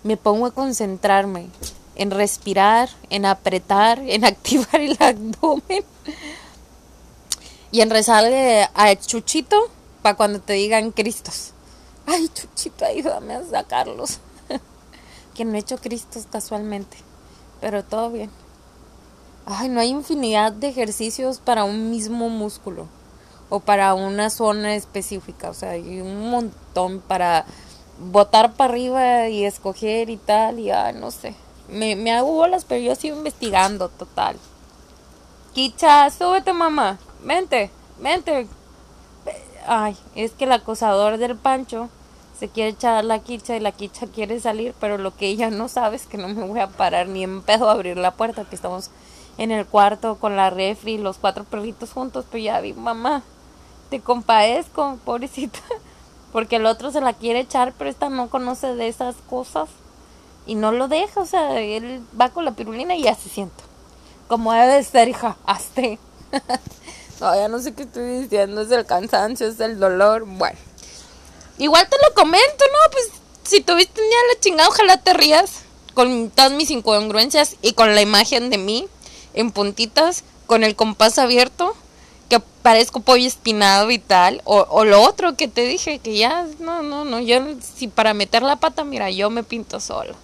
me 0.05 0.17
pongo 0.17 0.47
a 0.47 0.51
concentrarme 0.53 1.49
en 1.97 2.11
respirar, 2.11 2.91
en 3.11 3.27
apretar, 3.27 4.01
en 4.01 4.25
activar 4.25 4.81
el 4.81 4.97
abdomen 5.01 5.85
y 7.75 7.81
en 7.81 7.91
rezarle 7.91 8.69
a 8.73 8.95
Chuchito 8.95 9.57
para 10.01 10.15
cuando 10.15 10.39
te 10.39 10.53
digan 10.53 10.93
Cristos. 10.93 11.51
Ay, 12.07 12.29
Chuchito, 12.29 12.85
ayúdame 12.85 13.35
a 13.35 13.43
sacarlos. 13.43 14.21
que 15.35 15.45
no 15.45 15.57
he 15.57 15.59
hecho 15.59 15.79
Cristos 15.79 16.29
casualmente, 16.31 16.97
pero 17.61 17.83
todo 17.83 18.13
bien. 18.13 18.31
Ay, 19.45 19.71
no 19.71 19.81
hay 19.81 19.89
infinidad 19.89 20.53
de 20.53 20.69
ejercicios 20.69 21.41
para 21.41 21.65
un 21.65 21.91
mismo 21.91 22.29
músculo 22.29 22.87
o 23.51 23.59
para 23.59 23.95
una 23.95 24.31
zona 24.31 24.77
específica, 24.77 25.51
o 25.51 25.55
sea, 25.55 25.71
hay 25.71 26.01
un 26.01 26.31
montón 26.31 27.01
para 27.01 27.45
botar 27.99 28.53
para 28.53 28.73
arriba 28.73 29.29
y 29.29 29.45
escoger 29.45 30.11
y 30.11 30.17
tal, 30.17 30.61
y 30.61 30.71
no 30.95 31.11
sé. 31.11 31.35
Me, 31.69 31.97
me 31.97 32.13
hago 32.13 32.31
bolas, 32.31 32.65
pero 32.65 32.81
yo 32.81 32.95
sigo 32.95 33.17
investigando, 33.17 33.89
total. 33.89 34.37
Kicha, 35.55 36.09
súbete, 36.11 36.53
mamá. 36.53 37.01
Vente, 37.25 37.71
vente. 38.01 38.47
Ay, 39.67 39.97
es 40.15 40.33
que 40.33 40.45
el 40.45 40.53
acosador 40.53 41.17
del 41.17 41.37
Pancho 41.37 41.89
se 42.39 42.51
quiere 42.51 42.71
echar 42.71 43.03
la 43.03 43.21
quicha 43.21 43.57
y 43.57 43.61
la 43.61 43.73
quicha 43.73 44.07
quiere 44.07 44.39
salir, 44.41 44.75
pero 44.79 44.99
lo 44.99 45.17
que 45.17 45.29
ella 45.29 45.49
no 45.49 45.69
sabe 45.69 45.97
es 45.97 46.07
que 46.07 46.19
no 46.19 46.29
me 46.29 46.47
voy 46.47 46.61
a 46.61 46.69
parar 46.69 47.09
ni 47.09 47.25
en 47.25 47.41
pedo 47.41 47.71
a 47.71 47.73
abrir 47.73 47.97
la 47.97 48.11
puerta, 48.11 48.45
que 48.45 48.55
estamos 48.55 48.91
en 49.39 49.53
el 49.53 49.65
cuarto 49.65 50.17
con 50.17 50.37
la 50.37 50.51
refri, 50.51 50.99
los 50.99 51.17
cuatro 51.17 51.45
perritos 51.45 51.93
juntos, 51.93 52.27
pero 52.31 52.45
ya 52.45 52.61
vi, 52.61 52.75
mamá, 52.75 53.23
te 53.89 54.01
compadezco, 54.01 54.99
pobrecita, 55.07 55.61
porque 56.33 56.57
el 56.57 56.67
otro 56.67 56.91
se 56.91 57.01
la 57.01 57.15
quiere 57.15 57.41
echar, 57.41 57.73
pero 57.79 57.89
esta 57.89 58.11
no 58.11 58.29
conoce 58.29 58.75
de 58.75 58.89
esas 58.89 59.17
cosas 59.31 59.71
y 60.47 60.57
no 60.57 60.73
lo 60.73 60.89
deja, 60.89 61.23
o 61.23 61.27
sea, 61.27 61.59
él 61.59 62.05
va 62.21 62.29
con 62.29 62.45
la 62.45 62.53
pirulina 62.53 62.95
y 62.95 63.05
ya 63.05 63.15
se 63.15 63.31
sienta. 63.31 63.65
Como 64.29 64.53
debe 64.53 64.83
ser, 64.83 65.09
hija, 65.09 65.39
hasta. 65.47 65.83
no, 67.21 67.35
ya 67.35 67.49
no 67.49 67.59
sé 67.61 67.75
qué 67.75 67.83
estoy 67.83 68.21
diciendo, 68.21 68.63
es 68.63 68.71
el 68.71 68.87
cansancio, 68.87 69.47
es 69.47 69.61
el 69.61 69.79
dolor, 69.79 70.25
bueno. 70.27 70.59
Igual 71.59 71.89
te 71.89 71.97
lo 72.07 72.15
comento, 72.15 72.43
¿no? 72.43 72.91
Pues 72.93 73.11
si 73.45 73.61
tuviste 73.61 74.01
un 74.01 74.09
día 74.09 74.19
la 74.33 74.41
chingada, 74.41 74.69
ojalá 74.69 74.97
te 74.97 75.13
rías 75.15 75.61
con 75.95 76.31
todas 76.31 76.53
mis 76.53 76.71
incongruencias 76.71 77.57
y 77.63 77.73
con 77.73 77.95
la 77.95 78.03
imagen 78.03 78.51
de 78.51 78.59
mí 78.59 78.89
en 79.35 79.51
puntitas, 79.51 80.25
con 80.47 80.65
el 80.65 80.77
compás 80.77 81.19
abierto, 81.19 81.75
que 82.29 82.41
parezco 82.41 83.01
pollo 83.01 83.27
espinado 83.27 83.91
y 83.91 83.99
tal, 83.99 84.41
o, 84.45 84.67
o 84.69 84.85
lo 84.85 85.03
otro 85.03 85.37
que 85.37 85.49
te 85.49 85.67
dije, 85.67 85.99
que 85.99 86.17
ya, 86.17 86.47
no, 86.59 86.83
no, 86.83 87.05
no, 87.05 87.21
yo, 87.21 87.41
si 87.61 87.89
para 87.89 88.15
meter 88.15 88.43
la 88.43 88.57
pata, 88.57 88.85
mira, 88.85 89.11
yo 89.11 89.31
me 89.31 89.45
pinto 89.45 89.81
solo. 89.81 90.15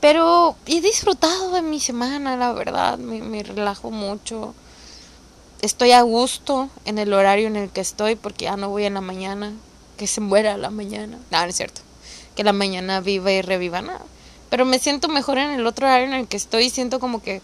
Pero 0.00 0.56
he 0.66 0.80
disfrutado 0.80 1.50
de 1.50 1.62
mi 1.62 1.80
semana, 1.80 2.36
la 2.36 2.52
verdad, 2.52 2.98
me, 2.98 3.20
me 3.20 3.42
relajo 3.42 3.90
mucho. 3.90 4.54
Estoy 5.60 5.90
a 5.92 6.02
gusto 6.02 6.68
en 6.84 6.98
el 6.98 7.12
horario 7.12 7.48
en 7.48 7.56
el 7.56 7.70
que 7.70 7.80
estoy 7.80 8.14
porque 8.14 8.44
ya 8.44 8.56
no 8.56 8.68
voy 8.68 8.84
en 8.84 8.94
la 8.94 9.00
mañana, 9.00 9.52
que 9.96 10.06
se 10.06 10.20
muera 10.20 10.56
la 10.56 10.70
mañana. 10.70 11.18
No, 11.30 11.40
no 11.40 11.44
es 11.46 11.56
cierto. 11.56 11.80
Que 12.36 12.44
la 12.44 12.52
mañana 12.52 13.00
viva 13.00 13.32
y 13.32 13.42
reviva 13.42 13.82
nada. 13.82 14.04
Pero 14.50 14.64
me 14.64 14.78
siento 14.78 15.08
mejor 15.08 15.38
en 15.38 15.50
el 15.50 15.66
otro 15.66 15.86
horario 15.86 16.06
en 16.06 16.14
el 16.14 16.28
que 16.28 16.36
estoy. 16.36 16.70
Siento 16.70 17.00
como 17.00 17.20
que 17.20 17.42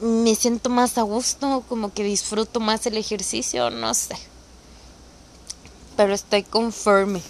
me 0.00 0.34
siento 0.34 0.70
más 0.70 0.96
a 0.96 1.02
gusto, 1.02 1.62
como 1.68 1.92
que 1.92 2.02
disfruto 2.02 2.60
más 2.60 2.86
el 2.86 2.96
ejercicio, 2.96 3.70
no 3.70 3.92
sé. 3.92 4.16
Pero 5.96 6.14
estoy 6.14 6.42
conforme. 6.42 7.20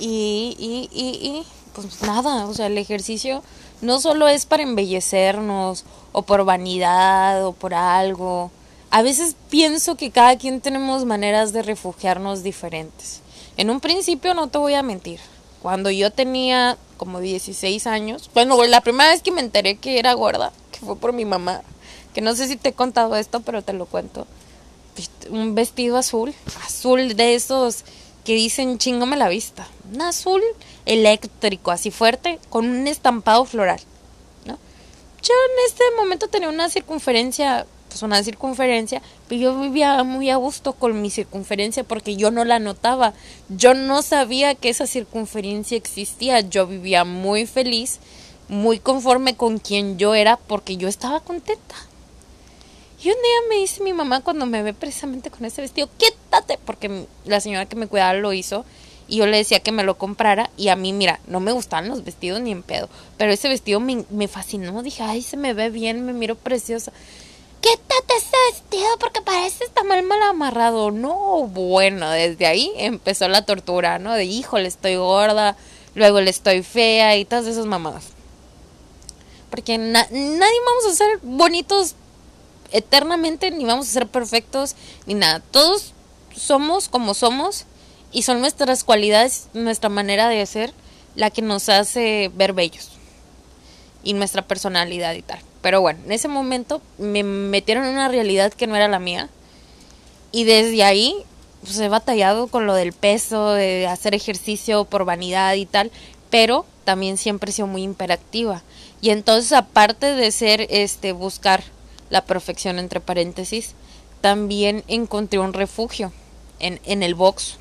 Y, 0.00 0.56
y, 0.58 0.88
y, 0.90 1.26
y 1.26 1.46
pues 1.74 2.02
nada, 2.02 2.46
o 2.46 2.54
sea, 2.54 2.66
el 2.66 2.78
ejercicio 2.78 3.42
no 3.80 4.00
solo 4.00 4.28
es 4.28 4.46
para 4.46 4.62
embellecernos 4.62 5.84
o 6.12 6.22
por 6.22 6.44
vanidad 6.44 7.46
o 7.46 7.52
por 7.52 7.74
algo. 7.74 8.50
A 8.90 9.02
veces 9.02 9.36
pienso 9.50 9.96
que 9.96 10.10
cada 10.10 10.36
quien 10.36 10.60
tenemos 10.60 11.04
maneras 11.04 11.52
de 11.52 11.62
refugiarnos 11.62 12.42
diferentes. 12.42 13.20
En 13.56 13.70
un 13.70 13.80
principio 13.80 14.34
no 14.34 14.48
te 14.48 14.58
voy 14.58 14.74
a 14.74 14.82
mentir. 14.82 15.20
Cuando 15.62 15.90
yo 15.90 16.10
tenía 16.10 16.78
como 16.96 17.20
16 17.20 17.86
años, 17.86 18.30
bueno, 18.32 18.62
la 18.64 18.80
primera 18.80 19.10
vez 19.10 19.22
que 19.22 19.32
me 19.32 19.40
enteré 19.40 19.76
que 19.76 19.98
era 19.98 20.12
gorda, 20.14 20.52
que 20.72 20.80
fue 20.80 20.96
por 20.96 21.12
mi 21.12 21.24
mamá, 21.24 21.62
que 22.14 22.20
no 22.20 22.34
sé 22.34 22.46
si 22.46 22.56
te 22.56 22.70
he 22.70 22.72
contado 22.72 23.16
esto, 23.16 23.40
pero 23.40 23.62
te 23.62 23.72
lo 23.72 23.86
cuento. 23.86 24.26
Un 25.30 25.54
vestido 25.54 25.96
azul, 25.96 26.34
azul 26.64 27.14
de 27.14 27.34
esos 27.34 27.84
que 28.28 28.34
dicen 28.34 28.76
chingame 28.76 29.16
la 29.16 29.30
vista. 29.30 29.66
Un 29.90 30.02
azul 30.02 30.42
eléctrico, 30.84 31.70
así 31.70 31.90
fuerte, 31.90 32.38
con 32.50 32.68
un 32.68 32.86
estampado 32.86 33.46
floral. 33.46 33.80
¿no? 34.44 34.58
Yo 35.22 35.32
en 35.32 35.66
este 35.66 35.82
momento 35.96 36.28
tenía 36.28 36.50
una 36.50 36.68
circunferencia, 36.68 37.64
pues 37.88 38.02
una 38.02 38.22
circunferencia, 38.22 39.00
pero 39.28 39.40
yo 39.40 39.58
vivía 39.58 40.04
muy 40.04 40.28
a 40.28 40.36
gusto 40.36 40.74
con 40.74 41.00
mi 41.00 41.08
circunferencia 41.08 41.84
porque 41.84 42.16
yo 42.16 42.30
no 42.30 42.44
la 42.44 42.58
notaba. 42.58 43.14
Yo 43.48 43.72
no 43.72 44.02
sabía 44.02 44.54
que 44.54 44.68
esa 44.68 44.86
circunferencia 44.86 45.78
existía. 45.78 46.40
Yo 46.40 46.66
vivía 46.66 47.04
muy 47.04 47.46
feliz, 47.46 47.98
muy 48.50 48.78
conforme 48.78 49.36
con 49.36 49.56
quien 49.56 49.96
yo 49.96 50.14
era 50.14 50.36
porque 50.36 50.76
yo 50.76 50.88
estaba 50.88 51.20
contenta. 51.20 51.76
Y 53.00 53.08
un 53.08 53.14
día 53.14 53.48
me 53.48 53.56
dice 53.56 53.82
mi 53.82 53.92
mamá 53.92 54.22
cuando 54.22 54.44
me 54.44 54.62
ve 54.62 54.74
precisamente 54.74 55.30
con 55.30 55.44
ese 55.44 55.62
vestido, 55.62 55.88
quítate, 55.98 56.58
porque 56.64 57.06
la 57.24 57.40
señora 57.40 57.66
que 57.66 57.76
me 57.76 57.86
cuidaba 57.86 58.14
lo 58.14 58.32
hizo 58.32 58.64
y 59.06 59.16
yo 59.16 59.26
le 59.26 59.36
decía 59.36 59.60
que 59.60 59.70
me 59.70 59.84
lo 59.84 59.96
comprara 59.96 60.50
y 60.56 60.68
a 60.68 60.76
mí, 60.76 60.92
mira, 60.92 61.20
no 61.28 61.38
me 61.38 61.52
gustaban 61.52 61.88
los 61.88 62.04
vestidos 62.04 62.40
ni 62.40 62.50
en 62.50 62.64
pedo, 62.64 62.88
pero 63.16 63.32
ese 63.32 63.48
vestido 63.48 63.78
me, 63.78 64.04
me 64.10 64.26
fascinó, 64.26 64.82
dije, 64.82 65.04
ay, 65.04 65.22
se 65.22 65.36
me 65.36 65.54
ve 65.54 65.70
bien, 65.70 66.04
me 66.04 66.12
miro 66.12 66.34
preciosa. 66.34 66.92
Quítate 67.60 68.14
ese 68.16 68.36
vestido 68.52 68.88
porque 69.00 69.20
parece 69.20 69.64
está 69.64 69.82
mal 69.82 70.02
mal 70.04 70.22
amarrado. 70.22 70.92
No, 70.92 71.44
bueno, 71.48 72.08
desde 72.10 72.46
ahí 72.46 72.70
empezó 72.76 73.26
la 73.28 73.44
tortura, 73.44 73.98
¿no? 73.98 74.14
De 74.14 74.24
híjole, 74.24 74.68
estoy 74.68 74.94
gorda, 74.94 75.56
luego 75.94 76.20
le 76.20 76.30
estoy 76.30 76.62
fea 76.62 77.16
y 77.16 77.24
todas 77.24 77.46
esas 77.46 77.66
mamadas. 77.66 78.10
Porque 79.50 79.76
nadie 79.76 80.60
vamos 80.66 80.86
a 80.88 80.94
ser 80.94 81.18
bonitos 81.22 81.96
eternamente, 82.72 83.50
ni 83.50 83.64
vamos 83.64 83.88
a 83.88 83.92
ser 83.92 84.06
perfectos, 84.06 84.74
ni 85.06 85.14
nada. 85.14 85.40
Todos 85.40 85.92
somos 86.34 86.88
como 86.88 87.14
somos 87.14 87.66
y 88.12 88.22
son 88.22 88.40
nuestras 88.40 88.84
cualidades, 88.84 89.48
nuestra 89.52 89.88
manera 89.88 90.28
de 90.28 90.44
ser, 90.46 90.72
la 91.14 91.30
que 91.30 91.42
nos 91.42 91.68
hace 91.68 92.30
ver 92.34 92.52
bellos. 92.52 92.90
Y 94.04 94.12
nuestra 94.14 94.42
personalidad 94.42 95.14
y 95.14 95.22
tal. 95.22 95.40
Pero 95.60 95.80
bueno, 95.80 96.00
en 96.04 96.12
ese 96.12 96.28
momento 96.28 96.80
me 96.98 97.22
metieron 97.24 97.84
en 97.84 97.92
una 97.92 98.08
realidad 98.08 98.52
que 98.52 98.66
no 98.66 98.76
era 98.76 98.88
la 98.88 98.98
mía. 98.98 99.28
Y 100.30 100.44
desde 100.44 100.84
ahí 100.84 101.16
pues, 101.62 101.78
he 101.78 101.88
batallado 101.88 102.46
con 102.46 102.66
lo 102.66 102.74
del 102.74 102.92
peso, 102.92 103.52
de 103.52 103.86
hacer 103.86 104.14
ejercicio 104.14 104.84
por 104.84 105.04
vanidad 105.04 105.54
y 105.54 105.66
tal. 105.66 105.90
Pero 106.30 106.64
también 106.84 107.16
siempre 107.16 107.50
he 107.50 107.54
sido 107.54 107.66
muy 107.66 107.82
imperactiva. 107.82 108.62
Y 109.00 109.10
entonces, 109.10 109.52
aparte 109.52 110.14
de 110.14 110.30
ser 110.30 110.66
este 110.70 111.12
buscar 111.12 111.62
la 112.10 112.24
perfección 112.24 112.78
entre 112.78 113.00
paréntesis, 113.00 113.74
también 114.20 114.84
encontré 114.88 115.38
un 115.38 115.52
refugio 115.52 116.12
en, 116.58 116.80
en 116.84 117.02
el 117.02 117.14
box 117.14 117.58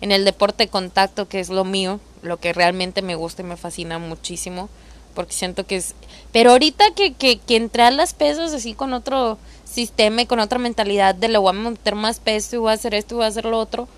en 0.00 0.12
el 0.12 0.24
deporte 0.24 0.64
de 0.64 0.70
contacto, 0.70 1.28
que 1.28 1.40
es 1.40 1.48
lo 1.48 1.64
mío, 1.64 2.00
lo 2.22 2.38
que 2.38 2.52
realmente 2.52 3.02
me 3.02 3.14
gusta 3.14 3.42
y 3.42 3.46
me 3.46 3.56
fascina 3.56 3.98
muchísimo, 3.98 4.68
porque 5.14 5.32
siento 5.32 5.66
que 5.66 5.76
es... 5.76 5.94
Pero 6.32 6.50
ahorita 6.50 6.90
que, 6.94 7.14
que, 7.14 7.38
que 7.38 7.56
entré 7.56 7.82
a 7.82 7.90
las 7.90 8.12
pesas 8.12 8.52
así 8.52 8.74
con 8.74 8.92
otro 8.92 9.38
sistema 9.64 10.22
y 10.22 10.26
con 10.26 10.40
otra 10.40 10.58
mentalidad 10.58 11.14
de 11.14 11.28
le 11.28 11.38
voy 11.38 11.50
a 11.50 11.52
meter 11.54 11.94
más 11.94 12.20
peso 12.20 12.56
y 12.56 12.58
voy 12.58 12.70
a 12.70 12.74
hacer 12.74 12.94
esto 12.94 13.14
y 13.14 13.16
voy 13.16 13.24
a 13.24 13.28
hacer 13.28 13.46
lo 13.46 13.58
otro, 13.58 13.88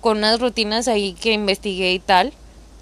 con 0.00 0.18
unas 0.18 0.40
rutinas 0.40 0.86
ahí 0.86 1.14
que 1.14 1.32
investigué 1.32 1.92
y 1.92 1.98
tal, 1.98 2.32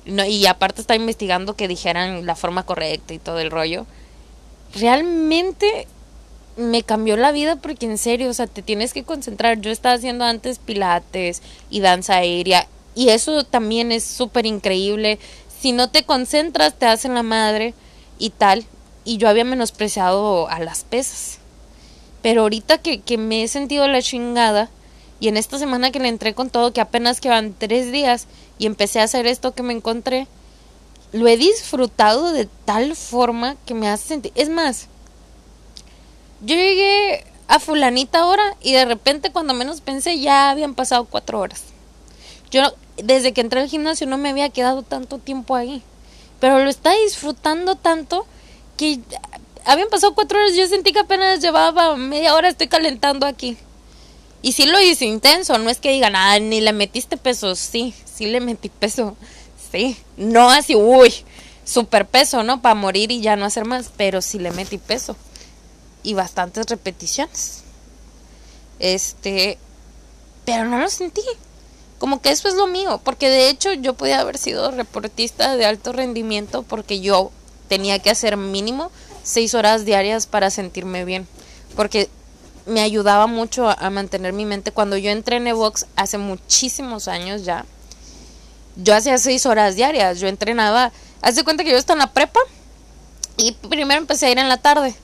no, 0.04 0.24
y 0.24 0.46
aparte 0.46 0.82
estaba 0.82 1.00
investigando 1.00 1.56
que 1.56 1.68
dijeran 1.68 2.26
la 2.26 2.36
forma 2.36 2.64
correcta 2.64 3.14
y 3.14 3.18
todo 3.18 3.40
el 3.40 3.50
rollo, 3.50 3.86
realmente 4.74 5.88
me 6.56 6.82
cambió 6.82 7.16
la 7.16 7.32
vida 7.32 7.56
porque 7.56 7.86
en 7.86 7.98
serio, 7.98 8.30
o 8.30 8.34
sea, 8.34 8.46
te 8.46 8.62
tienes 8.62 8.92
que 8.92 9.04
concentrar. 9.04 9.60
Yo 9.60 9.70
estaba 9.70 9.94
haciendo 9.94 10.24
antes 10.24 10.58
pilates 10.58 11.42
y 11.70 11.80
danza 11.80 12.16
aérea 12.16 12.66
y 12.94 13.10
eso 13.10 13.44
también 13.44 13.92
es 13.92 14.04
súper 14.04 14.46
increíble. 14.46 15.18
Si 15.60 15.72
no 15.72 15.90
te 15.90 16.04
concentras, 16.04 16.74
te 16.74 16.86
hacen 16.86 17.14
la 17.14 17.22
madre 17.22 17.74
y 18.18 18.30
tal. 18.30 18.64
Y 19.04 19.18
yo 19.18 19.28
había 19.28 19.44
menospreciado 19.44 20.48
a 20.48 20.58
las 20.60 20.84
pesas. 20.84 21.38
Pero 22.22 22.42
ahorita 22.42 22.78
que, 22.78 23.00
que 23.00 23.18
me 23.18 23.42
he 23.42 23.48
sentido 23.48 23.86
la 23.86 24.02
chingada 24.02 24.70
y 25.20 25.28
en 25.28 25.36
esta 25.36 25.58
semana 25.58 25.90
que 25.90 26.00
le 26.00 26.08
entré 26.08 26.34
con 26.34 26.50
todo, 26.50 26.72
que 26.72 26.80
apenas 26.80 27.20
quedan 27.20 27.54
tres 27.56 27.92
días 27.92 28.26
y 28.58 28.66
empecé 28.66 29.00
a 29.00 29.04
hacer 29.04 29.26
esto 29.26 29.54
que 29.54 29.62
me 29.62 29.74
encontré, 29.74 30.26
lo 31.12 31.28
he 31.28 31.36
disfrutado 31.36 32.32
de 32.32 32.48
tal 32.64 32.96
forma 32.96 33.56
que 33.66 33.74
me 33.74 33.88
hace 33.88 34.08
sentir... 34.08 34.32
Es 34.34 34.48
más, 34.48 34.88
yo 36.40 36.54
llegué 36.54 37.24
a 37.48 37.58
fulanita 37.58 38.26
hora 38.26 38.56
y 38.60 38.72
de 38.72 38.84
repente 38.84 39.30
cuando 39.30 39.54
menos 39.54 39.80
pensé 39.80 40.18
ya 40.20 40.50
habían 40.50 40.74
pasado 40.74 41.04
cuatro 41.04 41.40
horas. 41.40 41.62
Yo 42.50 42.62
desde 42.96 43.32
que 43.32 43.40
entré 43.40 43.60
al 43.60 43.68
gimnasio 43.68 44.06
no 44.06 44.18
me 44.18 44.30
había 44.30 44.48
quedado 44.50 44.82
tanto 44.82 45.18
tiempo 45.18 45.54
ahí. 45.54 45.82
pero 46.40 46.62
lo 46.62 46.68
estaba 46.68 46.96
disfrutando 46.96 47.76
tanto 47.76 48.26
que 48.76 49.00
habían 49.64 49.88
pasado 49.88 50.14
cuatro 50.14 50.38
horas, 50.38 50.54
yo 50.54 50.66
sentí 50.68 50.92
que 50.92 51.00
apenas 51.00 51.40
llevaba 51.40 51.96
media 51.96 52.34
hora, 52.34 52.48
estoy 52.48 52.68
calentando 52.68 53.26
aquí. 53.26 53.56
Y 54.42 54.52
sí 54.52 54.66
lo 54.66 54.80
hice 54.80 55.06
intenso, 55.06 55.58
no 55.58 55.70
es 55.70 55.78
que 55.78 55.90
digan, 55.90 56.14
ah, 56.14 56.38
ni 56.38 56.60
le 56.60 56.72
metiste 56.72 57.16
peso, 57.16 57.56
sí, 57.56 57.94
sí 58.04 58.26
le 58.26 58.40
metí 58.40 58.68
peso, 58.68 59.16
sí, 59.72 59.96
no 60.16 60.50
así, 60.50 60.76
uy, 60.76 61.12
super 61.64 62.06
peso, 62.06 62.44
¿no? 62.44 62.62
Para 62.62 62.74
morir 62.74 63.10
y 63.10 63.20
ya 63.20 63.34
no 63.34 63.44
hacer 63.44 63.64
más, 63.64 63.90
pero 63.96 64.22
sí 64.22 64.38
le 64.38 64.52
metí 64.52 64.78
peso. 64.78 65.16
Y 66.06 66.14
bastantes 66.14 66.66
repeticiones. 66.66 67.62
Este, 68.78 69.58
pero 70.44 70.64
no 70.64 70.78
lo 70.78 70.88
sentí. 70.88 71.22
Como 71.98 72.20
que 72.20 72.30
eso 72.30 72.48
es 72.48 72.54
lo 72.54 72.66
mío, 72.66 73.00
porque 73.02 73.28
de 73.28 73.48
hecho 73.48 73.72
yo 73.72 73.94
podía 73.94 74.20
haber 74.20 74.38
sido 74.38 74.70
reportista 74.70 75.56
de 75.56 75.64
alto 75.64 75.92
rendimiento 75.92 76.62
porque 76.62 77.00
yo 77.00 77.32
tenía 77.68 77.98
que 77.98 78.10
hacer 78.10 78.36
mínimo 78.36 78.90
seis 79.22 79.54
horas 79.54 79.84
diarias 79.84 80.26
para 80.26 80.50
sentirme 80.50 81.04
bien. 81.04 81.26
Porque 81.74 82.08
me 82.66 82.80
ayudaba 82.80 83.26
mucho 83.26 83.68
a, 83.68 83.90
mantener 83.90 84.32
mi 84.32 84.44
mente. 84.44 84.72
Cuando 84.72 84.96
yo 84.96 85.10
entré 85.10 85.36
en 85.36 85.46
Evox 85.46 85.86
hace 85.96 86.18
muchísimos 86.18 87.08
años 87.08 87.44
ya, 87.44 87.64
yo 88.76 88.94
hacía 88.94 89.18
seis 89.18 89.46
horas 89.46 89.74
diarias. 89.76 90.20
Yo 90.20 90.28
entrenaba, 90.28 90.92
haz 91.22 91.34
de 91.34 91.44
cuenta 91.44 91.64
que 91.64 91.70
yo 91.70 91.78
estaba 91.78 92.00
en 92.00 92.06
la 92.06 92.12
prepa 92.12 92.40
y 93.36 93.52
primero 93.52 94.00
empecé 94.00 94.26
a 94.26 94.30
ir 94.30 94.38
en 94.38 94.48
la 94.48 94.58
tarde. 94.58 94.94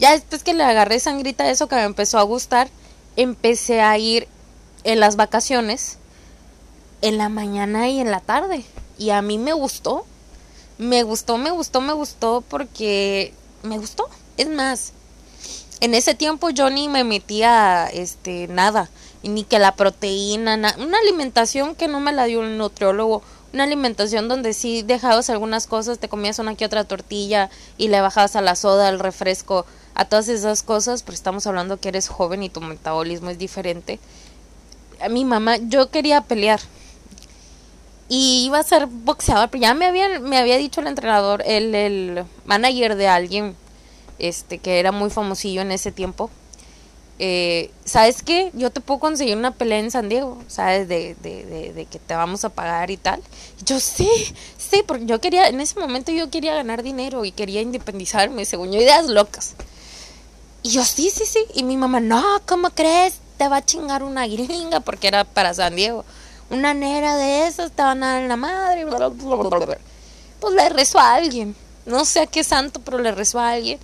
Ya 0.00 0.12
después 0.12 0.42
que 0.42 0.54
le 0.54 0.64
agarré 0.64 0.98
sangrita 0.98 1.44
a 1.44 1.50
eso 1.50 1.68
que 1.68 1.76
me 1.76 1.82
empezó 1.82 2.18
a 2.18 2.22
gustar, 2.22 2.70
empecé 3.16 3.82
a 3.82 3.98
ir 3.98 4.26
en 4.82 4.98
las 4.98 5.16
vacaciones 5.16 5.98
en 7.02 7.18
la 7.18 7.28
mañana 7.28 7.86
y 7.90 8.00
en 8.00 8.10
la 8.10 8.20
tarde. 8.20 8.64
Y 8.96 9.10
a 9.10 9.20
mí 9.20 9.36
me 9.36 9.52
gustó. 9.52 10.06
Me 10.78 11.02
gustó, 11.02 11.36
me 11.36 11.50
gustó, 11.50 11.82
me 11.82 11.92
gustó 11.92 12.42
porque 12.48 13.34
me 13.62 13.76
gustó. 13.76 14.08
Es 14.38 14.48
más, 14.48 14.94
en 15.80 15.92
ese 15.92 16.14
tiempo 16.14 16.48
yo 16.48 16.70
ni 16.70 16.88
me 16.88 17.04
metía 17.04 17.86
este 17.86 18.48
nada, 18.48 18.88
ni 19.22 19.44
que 19.44 19.58
la 19.58 19.76
proteína, 19.76 20.54
una 20.78 20.98
alimentación 20.98 21.74
que 21.74 21.88
no 21.88 22.00
me 22.00 22.14
la 22.14 22.24
dio 22.24 22.40
un 22.40 22.56
nutriólogo, 22.56 23.22
una 23.52 23.64
alimentación 23.64 24.28
donde 24.28 24.54
sí 24.54 24.80
dejabas 24.80 25.28
algunas 25.28 25.66
cosas, 25.66 25.98
te 25.98 26.08
comías 26.08 26.38
una 26.38 26.54
que 26.54 26.64
otra 26.64 26.84
tortilla 26.84 27.50
y 27.76 27.88
le 27.88 28.00
bajabas 28.00 28.36
a 28.36 28.40
la 28.40 28.54
soda, 28.54 28.88
al 28.88 28.98
refresco, 28.98 29.66
a 29.94 30.04
todas 30.04 30.28
esas 30.28 30.62
cosas, 30.62 31.02
pero 31.02 31.14
estamos 31.14 31.46
hablando 31.46 31.78
que 31.78 31.88
eres 31.88 32.08
joven 32.08 32.42
y 32.42 32.48
tu 32.48 32.60
metabolismo 32.60 33.30
es 33.30 33.38
diferente. 33.38 33.98
A 35.00 35.08
mi 35.08 35.24
mamá, 35.24 35.56
yo 35.56 35.90
quería 35.90 36.20
pelear, 36.20 36.60
y 38.10 38.44
iba 38.44 38.58
a 38.58 38.64
ser 38.64 38.86
boxeador, 38.86 39.48
pero 39.50 39.62
ya 39.62 39.72
me 39.72 39.86
había, 39.86 40.18
me 40.18 40.36
había 40.36 40.58
dicho 40.58 40.80
el 40.80 40.88
entrenador, 40.88 41.44
el, 41.46 41.72
el 41.76 42.24
manager 42.44 42.96
de 42.96 43.06
alguien, 43.06 43.54
este, 44.18 44.58
que 44.58 44.80
era 44.80 44.90
muy 44.90 45.10
famosillo 45.10 45.62
en 45.62 45.70
ese 45.70 45.92
tiempo. 45.92 46.28
Eh, 47.20 47.70
¿Sabes 47.84 48.24
qué? 48.24 48.50
Yo 48.52 48.70
te 48.70 48.80
puedo 48.80 48.98
conseguir 48.98 49.36
una 49.36 49.52
pelea 49.52 49.78
en 49.78 49.92
San 49.92 50.08
Diego, 50.08 50.42
¿sabes? 50.48 50.88
De, 50.88 51.14
de, 51.22 51.44
de, 51.44 51.72
de, 51.72 51.84
que 51.86 52.00
te 52.00 52.14
vamos 52.14 52.44
a 52.44 52.48
pagar 52.48 52.90
y 52.90 52.96
tal. 52.96 53.22
yo 53.64 53.78
sí, 53.78 54.08
sí, 54.58 54.82
porque 54.84 55.06
yo 55.06 55.20
quería, 55.20 55.46
en 55.46 55.60
ese 55.60 55.78
momento 55.78 56.10
yo 56.10 56.30
quería 56.30 56.54
ganar 56.54 56.82
dinero 56.82 57.24
y 57.24 57.30
quería 57.30 57.62
independizarme, 57.62 58.44
según 58.44 58.72
yo, 58.72 58.80
ideas 58.80 59.06
locas. 59.06 59.54
Y 60.62 60.70
yo 60.70 60.84
sí, 60.84 61.10
sí, 61.10 61.24
sí. 61.26 61.44
Y 61.54 61.62
mi 61.62 61.76
mamá, 61.76 62.00
no, 62.00 62.22
¿cómo 62.46 62.70
crees? 62.70 63.14
Te 63.38 63.48
va 63.48 63.58
a 63.58 63.64
chingar 63.64 64.02
una 64.02 64.26
gringa 64.26 64.80
porque 64.80 65.08
era 65.08 65.24
para 65.24 65.54
San 65.54 65.76
Diego 65.76 66.04
una 66.50 66.74
negra 66.74 67.16
de 67.16 67.46
esas 67.46 67.70
te 67.72 67.82
van 67.82 68.02
a 68.02 68.14
dar 68.14 68.22
la 68.24 68.36
madre. 68.36 68.86
Pues 70.40 70.54
le 70.54 70.68
rezó 70.68 70.98
a 70.98 71.14
alguien. 71.14 71.54
No 71.86 72.04
sé 72.04 72.20
a 72.20 72.26
qué 72.26 72.44
santo, 72.44 72.80
pero 72.84 72.98
le 72.98 73.12
rezó 73.12 73.38
a 73.38 73.52
alguien. 73.52 73.78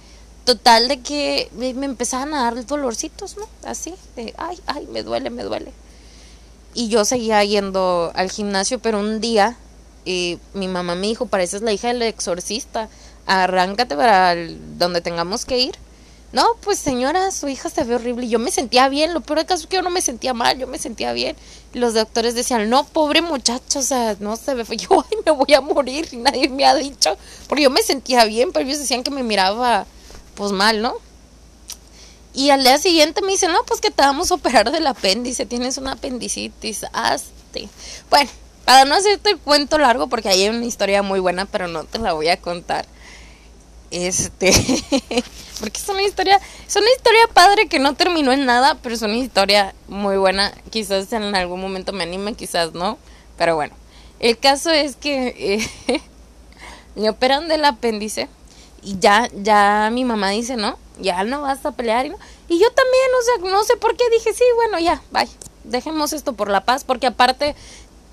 Total 0.45 0.89
de 0.89 1.01
que 1.01 1.51
me, 1.55 1.71
empezaban 1.71 2.35
a 2.35 2.43
dar 2.43 2.67
dolorcitos, 2.67 3.37
¿no? 3.37 3.49
Así, 3.65 3.95
de, 4.15 4.35
ay, 4.37 4.61
ay, 4.67 4.87
me 4.93 5.03
duele, 5.03 5.31
me 5.31 5.43
duele. 5.43 5.73
Y 6.75 6.89
yo 6.89 7.05
seguía 7.05 7.43
yendo 7.43 8.13
al 8.15 8.31
gimnasio, 8.31 8.79
pero 8.79 9.01
un 9.01 9.21
día 9.21 9.57
eh, 10.05 10.39
mi 10.55 10.69
mamá 10.69 10.95
me 10.95 11.07
dijo, 11.07 11.27
pareces 11.27 11.63
la 11.63 11.73
hija 11.73 11.89
del 11.89 12.03
exorcista, 12.03 12.89
arráncate 13.27 13.97
para 13.97 14.37
donde 14.77 15.01
tengamos 15.01 15.45
que 15.45 15.59
ir. 15.59 15.77
No, 16.37 16.55
pues 16.61 16.79
señora, 16.79 17.31
su 17.31 17.49
hija 17.49 17.71
se 17.71 17.83
ve 17.85 17.95
horrible. 17.95 18.27
Y 18.27 18.29
yo 18.29 18.39
me 18.39 18.51
sentía 18.51 18.91
bien. 18.91 19.15
Lo 19.15 19.23
peor 19.23 19.39
de 19.39 19.47
caso 19.47 19.63
es 19.63 19.69
que 19.69 19.77
yo 19.77 19.83
no 19.83 19.89
me 19.89 20.03
sentía 20.03 20.35
mal, 20.35 20.59
yo 20.59 20.67
me 20.67 20.77
sentía 20.77 21.15
bien. 21.15 21.35
Los 21.73 21.95
doctores 21.95 22.35
decían, 22.35 22.69
no, 22.69 22.85
pobre 22.85 23.23
muchacho, 23.23 23.79
o 23.79 23.83
sea, 23.83 24.17
no 24.21 24.37
se 24.37 24.53
ve. 24.53 24.65
Yo, 24.77 25.03
ay, 25.11 25.17
me 25.25 25.33
voy 25.33 25.55
a 25.55 25.63
morir. 25.63 26.07
Y 26.13 26.19
nadie 26.19 26.51
me 26.51 26.67
ha 26.67 26.75
dicho. 26.75 27.17
Porque 27.49 27.63
yo 27.63 27.71
me 27.71 27.81
sentía 27.81 28.27
bien, 28.27 28.53
pero 28.53 28.67
ellos 28.67 28.79
decían 28.79 29.03
que 29.03 29.11
me 29.11 29.23
miraba, 29.23 29.87
pues 30.35 30.53
mal, 30.53 30.83
¿no? 30.83 30.97
Y 32.35 32.51
al 32.51 32.63
día 32.63 32.77
siguiente 32.77 33.23
me 33.23 33.33
dicen, 33.33 33.51
no, 33.53 33.65
pues 33.65 33.81
que 33.81 33.91
te 33.91 34.03
vamos 34.03 34.31
a 34.31 34.35
operar 34.35 34.71
del 34.71 34.87
apéndice. 34.87 35.47
Tienes 35.47 35.79
una 35.79 35.93
apendicitis. 35.93 36.85
Hazte. 36.93 37.71
Bueno, 38.11 38.29
para 38.67 38.85
no 38.85 38.95
hacerte 38.95 39.31
el 39.31 39.39
cuento 39.39 39.79
largo, 39.79 40.09
porque 40.09 40.29
hay 40.29 40.47
una 40.51 40.67
historia 40.67 41.01
muy 41.01 41.19
buena, 41.19 41.47
pero 41.47 41.67
no 41.67 41.85
te 41.85 41.99
la 41.99 42.13
voy 42.13 42.29
a 42.29 42.37
contar. 42.37 42.85
Este. 43.91 44.51
porque 45.61 45.79
es 45.79 45.89
una 45.89 46.03
historia, 46.03 46.41
es 46.67 46.77
una 46.77 46.91
historia 46.97 47.29
padre 47.33 47.69
que 47.69 47.79
no 47.79 47.95
terminó 47.95 48.33
en 48.33 48.45
nada, 48.45 48.77
pero 48.83 48.95
es 48.95 49.03
una 49.03 49.17
historia 49.17 49.75
muy 49.89 50.17
buena. 50.17 50.53
Quizás 50.71 51.13
en 51.13 51.35
algún 51.35 51.61
momento 51.61 51.93
me 51.93 52.05
anime, 52.05 52.35
quizás 52.35 52.73
no, 52.75 52.99
pero 53.37 53.55
bueno. 53.55 53.75
El 54.19 54.39
caso 54.39 54.71
es 54.71 54.97
que 54.97 55.61
eh, 55.89 56.01
me 56.95 57.11
operan 57.11 57.49
del 57.49 57.65
apéndice 57.65 58.29
y 58.83 58.99
ya, 58.99 59.29
ya 59.35 59.91
mi 59.93 60.05
mamá 60.05 60.31
dice, 60.31 60.57
no, 60.57 60.79
ya 60.99 61.25
no 61.25 61.43
vas 61.43 61.65
a 61.67 61.73
pelear. 61.73 62.07
Y, 62.07 62.11
y 62.49 62.59
yo 62.59 62.71
también, 62.71 63.09
o 63.19 63.23
sea, 63.23 63.51
no 63.51 63.65
sé 63.65 63.77
por 63.77 63.97
qué 63.97 64.05
dije, 64.11 64.33
sí, 64.33 64.45
bueno, 64.57 64.79
ya, 64.79 65.03
bye. 65.11 65.29
Dejemos 65.65 66.13
esto 66.13 66.35
por 66.35 66.49
la 66.49 66.65
paz, 66.65 66.85
porque 66.85 67.09
aparte 67.09 67.57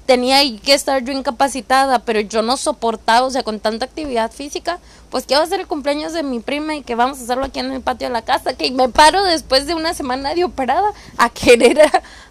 tenía 0.06 0.40
que 0.60 0.74
estar 0.74 1.04
yo 1.04 1.14
incapacitada, 1.14 2.00
pero 2.00 2.20
yo 2.20 2.42
no 2.42 2.58
soportaba, 2.58 3.26
o 3.26 3.30
sea, 3.30 3.44
con 3.44 3.60
tanta 3.60 3.86
actividad 3.86 4.32
física, 4.32 4.80
pues 5.10 5.26
que 5.26 5.36
va 5.36 5.44
a 5.44 5.48
ser 5.48 5.62
el 5.62 5.68
cumpleaños 5.68 6.12
de 6.14 6.24
mi 6.24 6.40
prima 6.40 6.76
y 6.76 6.82
que 6.82 6.96
vamos 6.96 7.20
a 7.20 7.24
hacerlo 7.24 7.46
aquí 7.46 7.60
en 7.60 7.72
el 7.72 7.82
patio 7.82 8.08
de 8.08 8.14
la 8.14 8.24
casa, 8.24 8.54
que 8.54 8.70
me 8.72 8.90
paro 8.90 9.24
después 9.24 9.66
de 9.66 9.76
una 9.76 9.94
semana 9.94 10.36
de 10.36 10.44
operada 10.44 10.92
a 11.18 11.30
querer 11.30 11.80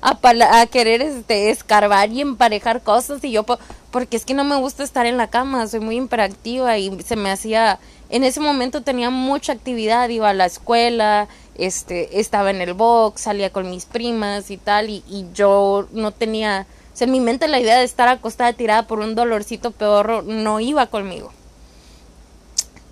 a, 0.02 0.18
a, 0.60 0.66
querer 0.66 1.00
este 1.00 1.50
escarbar 1.50 2.10
y 2.10 2.20
emparejar 2.20 2.82
cosas 2.82 3.24
y 3.24 3.30
yo 3.30 3.44
porque 3.90 4.16
es 4.16 4.24
que 4.24 4.34
no 4.34 4.44
me 4.44 4.56
gusta 4.56 4.82
estar 4.82 5.06
en 5.06 5.16
la 5.16 5.28
cama, 5.28 5.66
soy 5.66 5.80
muy 5.80 5.96
imperactiva 5.96 6.76
y 6.78 7.00
se 7.02 7.16
me 7.16 7.30
hacía 7.30 7.78
en 8.10 8.24
ese 8.24 8.40
momento 8.40 8.82
tenía 8.82 9.08
mucha 9.08 9.52
actividad, 9.52 10.08
iba 10.10 10.28
a 10.28 10.34
la 10.34 10.44
escuela, 10.44 11.28
este 11.54 12.20
estaba 12.20 12.50
en 12.50 12.60
el 12.60 12.74
box, 12.74 13.22
salía 13.22 13.50
con 13.50 13.70
mis 13.70 13.86
primas 13.86 14.50
y 14.50 14.58
tal 14.58 14.90
y, 14.90 15.02
y 15.08 15.26
yo 15.32 15.86
no 15.92 16.10
tenía 16.10 16.66
o 16.92 16.96
sea, 16.96 17.06
en 17.06 17.12
mi 17.12 17.20
mente 17.20 17.48
la 17.48 17.60
idea 17.60 17.78
de 17.78 17.84
estar 17.84 18.08
acostada 18.08 18.52
tirada 18.52 18.86
por 18.86 19.00
un 19.00 19.14
dolorcito 19.14 19.70
peor 19.70 20.24
no 20.24 20.60
iba 20.60 20.86
conmigo. 20.86 21.32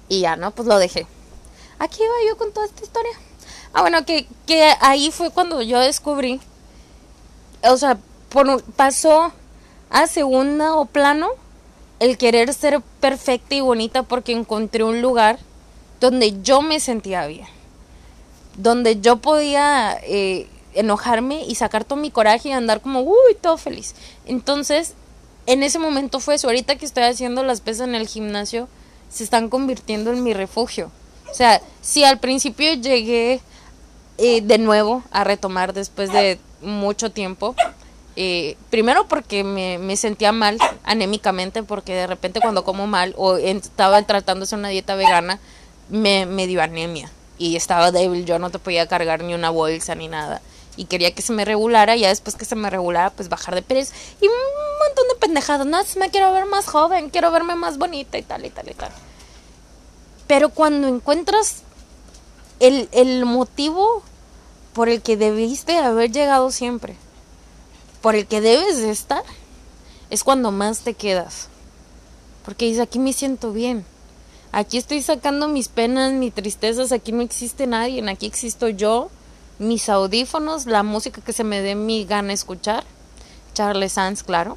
Y 0.09 0.21
ya, 0.21 0.37
¿no? 0.37 0.51
Pues 0.53 0.67
lo 0.67 0.79
dejé. 0.79 1.07
Aquí 1.79 2.03
iba 2.03 2.15
yo 2.29 2.37
con 2.37 2.53
toda 2.53 2.67
esta 2.67 2.83
historia. 2.83 3.13
Ah, 3.73 3.83
bueno, 3.83 4.05
que, 4.05 4.27
que 4.47 4.73
ahí 4.81 5.11
fue 5.11 5.31
cuando 5.31 5.63
yo 5.63 5.79
descubrí, 5.79 6.41
o 7.63 7.77
sea, 7.77 7.99
pasó 8.77 9.33
a 9.91 10.07
segundo 10.07 10.87
plano 10.91 11.31
el 11.99 12.17
querer 12.17 12.55
ser 12.55 12.81
perfecta 13.01 13.55
y 13.55 13.61
bonita 13.61 14.03
porque 14.03 14.33
encontré 14.33 14.83
un 14.83 15.03
lugar 15.03 15.39
donde 16.01 16.41
yo 16.43 16.63
me 16.63 16.81
sentía 16.81 17.27
bien, 17.27 17.47
donde 18.57 19.01
yo 19.01 19.17
podía 19.17 19.99
eh, 20.03 20.49
enojarme 20.75 21.45
y 21.45 21.55
sacar 21.55 21.85
todo 21.85 21.99
mi 21.99 22.11
coraje 22.11 22.51
y 22.51 22.53
andar 22.53 22.81
como, 22.81 23.01
uy, 23.01 23.35
todo 23.41 23.57
feliz. 23.57 23.95
Entonces, 24.27 24.95
en 25.47 25.63
ese 25.63 25.79
momento 25.79 26.21
fue 26.21 26.37
eso. 26.37 26.49
Ahorita 26.49 26.77
que 26.77 26.87
estoy 26.87 27.05
haciendo 27.05 27.43
las 27.43 27.61
pesas 27.61 27.89
en 27.89 27.95
el 27.95 28.07
gimnasio, 28.07 28.69
se 29.09 29.25
están 29.25 29.49
convirtiendo 29.49 30.13
en 30.13 30.23
mi 30.23 30.35
refugio. 30.35 30.91
O 31.31 31.35
sea, 31.35 31.61
si 31.81 32.05
al 32.05 32.19
principio 32.19 32.73
llegué 32.75 33.41
eh, 34.19 34.41
de 34.43 34.59
nuevo 34.59 35.03
a 35.11 35.25
retomar 35.25 35.73
después 35.73 36.13
de 36.13 36.39
mucho 36.61 37.11
tiempo, 37.11 37.55
eh, 38.17 38.57
primero 38.69 39.07
porque 39.09 39.45
me, 39.45 39.97
sentía 39.97 40.33
mal 40.33 40.59
anémicamente, 40.85 41.63
porque 41.63 41.95
de 41.95 42.07
repente 42.07 42.41
cuando 42.41 42.65
como 42.65 42.87
mal 42.87 43.15
o 43.17 43.37
estaba 43.37 44.03
tratando 44.03 44.41
de 44.41 44.45
hacer 44.45 44.59
una 44.59 44.69
dieta 44.69 44.95
vegana, 44.95 45.41
me, 45.89 46.27
me 46.27 46.47
dio 46.47 46.63
anemia 46.63 47.11
y 47.39 47.57
estaba 47.57 47.91
débil, 47.91 48.27
yo 48.27 48.39
no 48.39 48.51
te 48.51 48.59
podía 48.59 48.87
cargar 48.87 49.25
ni 49.25 49.35
una 49.35 49.51
bolsa 49.51 49.95
ni 49.95 50.09
nada 50.09 50.43
y 50.81 50.87
quería 50.87 51.15
que 51.15 51.21
se 51.21 51.35
me 51.35 51.45
regulara, 51.45 51.95
y 51.95 52.01
ya 52.01 52.09
después 52.09 52.37
que 52.37 52.47
se 52.47 52.57
me 52.57 52.71
regulara, 52.71 53.11
pues 53.11 53.29
bajar 53.29 53.55
de 53.55 53.61
peso 53.61 53.93
y 54.19 54.27
un 54.27 54.33
montón 54.33 55.09
de 55.09 55.15
pendejadas, 55.17 55.67
no, 55.67 55.79
me 56.01 56.09
quiero 56.09 56.33
ver 56.33 56.47
más 56.47 56.65
joven, 56.65 57.11
quiero 57.11 57.31
verme 57.31 57.55
más 57.55 57.77
bonita 57.77 58.17
y 58.17 58.23
tal 58.23 58.47
y 58.47 58.49
tal 58.51 58.71
y 58.71 58.73
tal. 58.73 58.91
Pero 60.27 60.49
cuando 60.49 60.89
encuentras 60.89 61.65
el, 62.61 62.89
el 62.93 63.27
motivo 63.27 64.03
por 64.73 64.89
el 64.89 65.03
que 65.03 65.19
debiste 65.19 65.77
haber 65.77 66.13
llegado 66.13 66.51
siempre, 66.51 66.97
por 68.01 68.15
el 68.15 68.27
que 68.27 68.41
debes 68.41 68.79
de 68.79 68.89
estar, 68.89 69.23
es 70.09 70.25
cuando 70.25 70.51
más 70.51 70.79
te 70.79 70.95
quedas. 70.95 71.49
Porque 72.43 72.65
dice, 72.65 72.81
aquí 72.81 72.99
me 72.99 73.13
siento 73.13 73.53
bien. 73.53 73.85
Aquí 74.51 74.79
estoy 74.79 75.03
sacando 75.03 75.47
mis 75.47 75.69
penas, 75.69 76.15
mis 76.15 76.33
tristezas, 76.33 76.91
aquí 76.91 77.13
no 77.13 77.21
existe 77.21 77.67
nadie, 77.67 78.03
aquí 78.09 78.25
existo 78.25 78.71
yo, 78.71 79.11
mis 79.61 79.91
audífonos, 79.91 80.65
la 80.65 80.83
música 80.83 81.21
que 81.21 81.35
se 81.35 81.45
me 81.45 81.61
dé 81.61 81.75
mi 81.75 82.07
gana 82.07 82.33
escuchar. 82.33 82.83
Charles 83.53 83.93
Sands, 83.93 84.23
claro. 84.23 84.57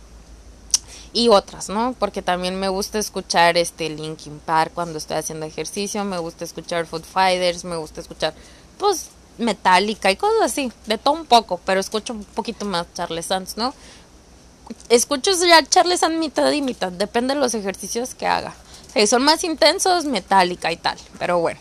Y 1.12 1.28
otras, 1.28 1.68
¿no? 1.68 1.94
Porque 2.00 2.22
también 2.22 2.58
me 2.58 2.70
gusta 2.70 3.00
escuchar 3.00 3.58
este 3.58 3.90
Linkin 3.90 4.40
Park 4.40 4.72
cuando 4.74 4.98
estoy 4.98 5.18
haciendo 5.18 5.46
ejercicio, 5.46 6.06
me 6.06 6.18
gusta 6.18 6.46
escuchar 6.46 6.86
Food 6.88 7.04
Fighters, 7.04 7.66
me 7.66 7.76
gusta 7.76 8.00
escuchar 8.02 8.34
pues 8.78 9.10
Metallica 9.38 10.10
y 10.10 10.16
cosas 10.16 10.42
así, 10.42 10.72
de 10.88 10.98
todo 10.98 11.14
un 11.14 11.26
poco, 11.26 11.60
pero 11.66 11.80
escucho 11.80 12.14
un 12.14 12.24
poquito 12.24 12.66
más 12.66 12.88
Charles 12.94 13.26
Sands, 13.26 13.58
¿no? 13.58 13.74
Escucho 14.90 15.32
ya 15.46 15.64
Charles 15.66 16.00
Sands 16.00 16.18
mitad 16.18 16.50
y 16.52 16.62
mitad, 16.62 16.92
depende 16.92 17.34
de 17.34 17.42
los 17.42 17.54
ejercicios 17.54 18.16
que 18.16 18.26
haga. 18.26 18.56
Si 18.94 19.06
son 19.06 19.24
más 19.24 19.44
intensos, 19.44 20.06
Metallica 20.06 20.72
y 20.72 20.78
tal, 20.78 20.98
pero 21.20 21.40
bueno. 21.40 21.60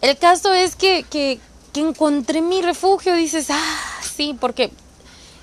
El 0.00 0.16
caso 0.16 0.52
es 0.54 0.76
que, 0.76 1.04
que, 1.04 1.40
que 1.72 1.80
encontré 1.80 2.42
mi 2.42 2.62
refugio, 2.62 3.14
dices, 3.14 3.48
ah, 3.50 4.00
sí, 4.02 4.36
porque 4.38 4.72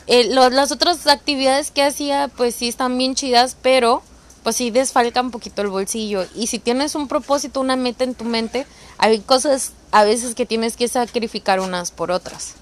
eh, 0.08 0.26
las 0.26 0.72
otras 0.72 1.06
actividades 1.08 1.72
que 1.72 1.84
hacía, 1.84 2.30
pues 2.30 2.56
sí 2.56 2.68
están 2.68 2.98
bien 2.98 3.16
chidas, 3.16 3.58
pero 3.62 4.04
pues 4.44 4.56
sí 4.56 4.72
desfalca 4.72 5.20
un 5.20 5.32
poquito 5.32 5.62
el 5.62 5.68
bolsillo. 5.68 6.26
Y 6.34 6.48
si 6.48 6.60
tienes 6.60 6.96
un 6.96 7.10
propósito, 7.10 7.60
una 7.60 7.76
meta 7.76 8.06
en 8.06 8.16
tu 8.16 8.24
mente, 8.24 8.66
hay 8.98 9.20
cosas 9.20 9.74
a 9.92 10.06
veces 10.06 10.36
que 10.36 10.46
tienes 10.46 10.78
que 10.78 10.88
sacrificar 10.88 11.60
unas 11.60 11.92
por 11.92 12.12
otras. 12.12 12.54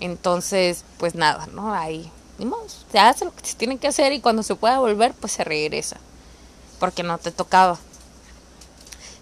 Entonces, 0.00 0.84
pues 0.98 1.14
nada, 1.14 1.46
¿no? 1.52 1.72
Ahí, 1.72 2.10
se 2.92 2.98
hace 2.98 3.24
lo 3.24 3.34
que 3.34 3.44
se 3.44 3.56
tiene 3.56 3.78
que 3.78 3.88
hacer 3.88 4.12
y 4.12 4.20
cuando 4.20 4.42
se 4.42 4.54
pueda 4.54 4.78
volver, 4.78 5.14
pues 5.14 5.32
se 5.32 5.44
regresa. 5.44 5.96
Porque 6.78 7.02
no 7.02 7.18
te 7.18 7.30
tocaba. 7.30 7.78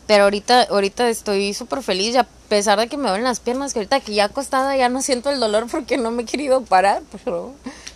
Pero 0.06 0.24
ahorita, 0.24 0.64
ahorita 0.64 1.08
estoy 1.08 1.52
súper 1.52 1.82
feliz, 1.82 2.14
y 2.14 2.18
a 2.18 2.26
pesar 2.48 2.78
de 2.78 2.88
que 2.88 2.96
me 2.96 3.08
duelen 3.08 3.24
las 3.24 3.40
piernas, 3.40 3.72
que 3.72 3.80
ahorita 3.80 4.00
que 4.00 4.14
ya 4.14 4.24
acostada 4.24 4.76
ya 4.76 4.88
no 4.88 5.02
siento 5.02 5.30
el 5.30 5.40
dolor 5.40 5.66
porque 5.70 5.96
no 5.96 6.10
me 6.10 6.22
he 6.22 6.26
querido 6.26 6.62
parar, 6.62 7.02
pero 7.24 7.54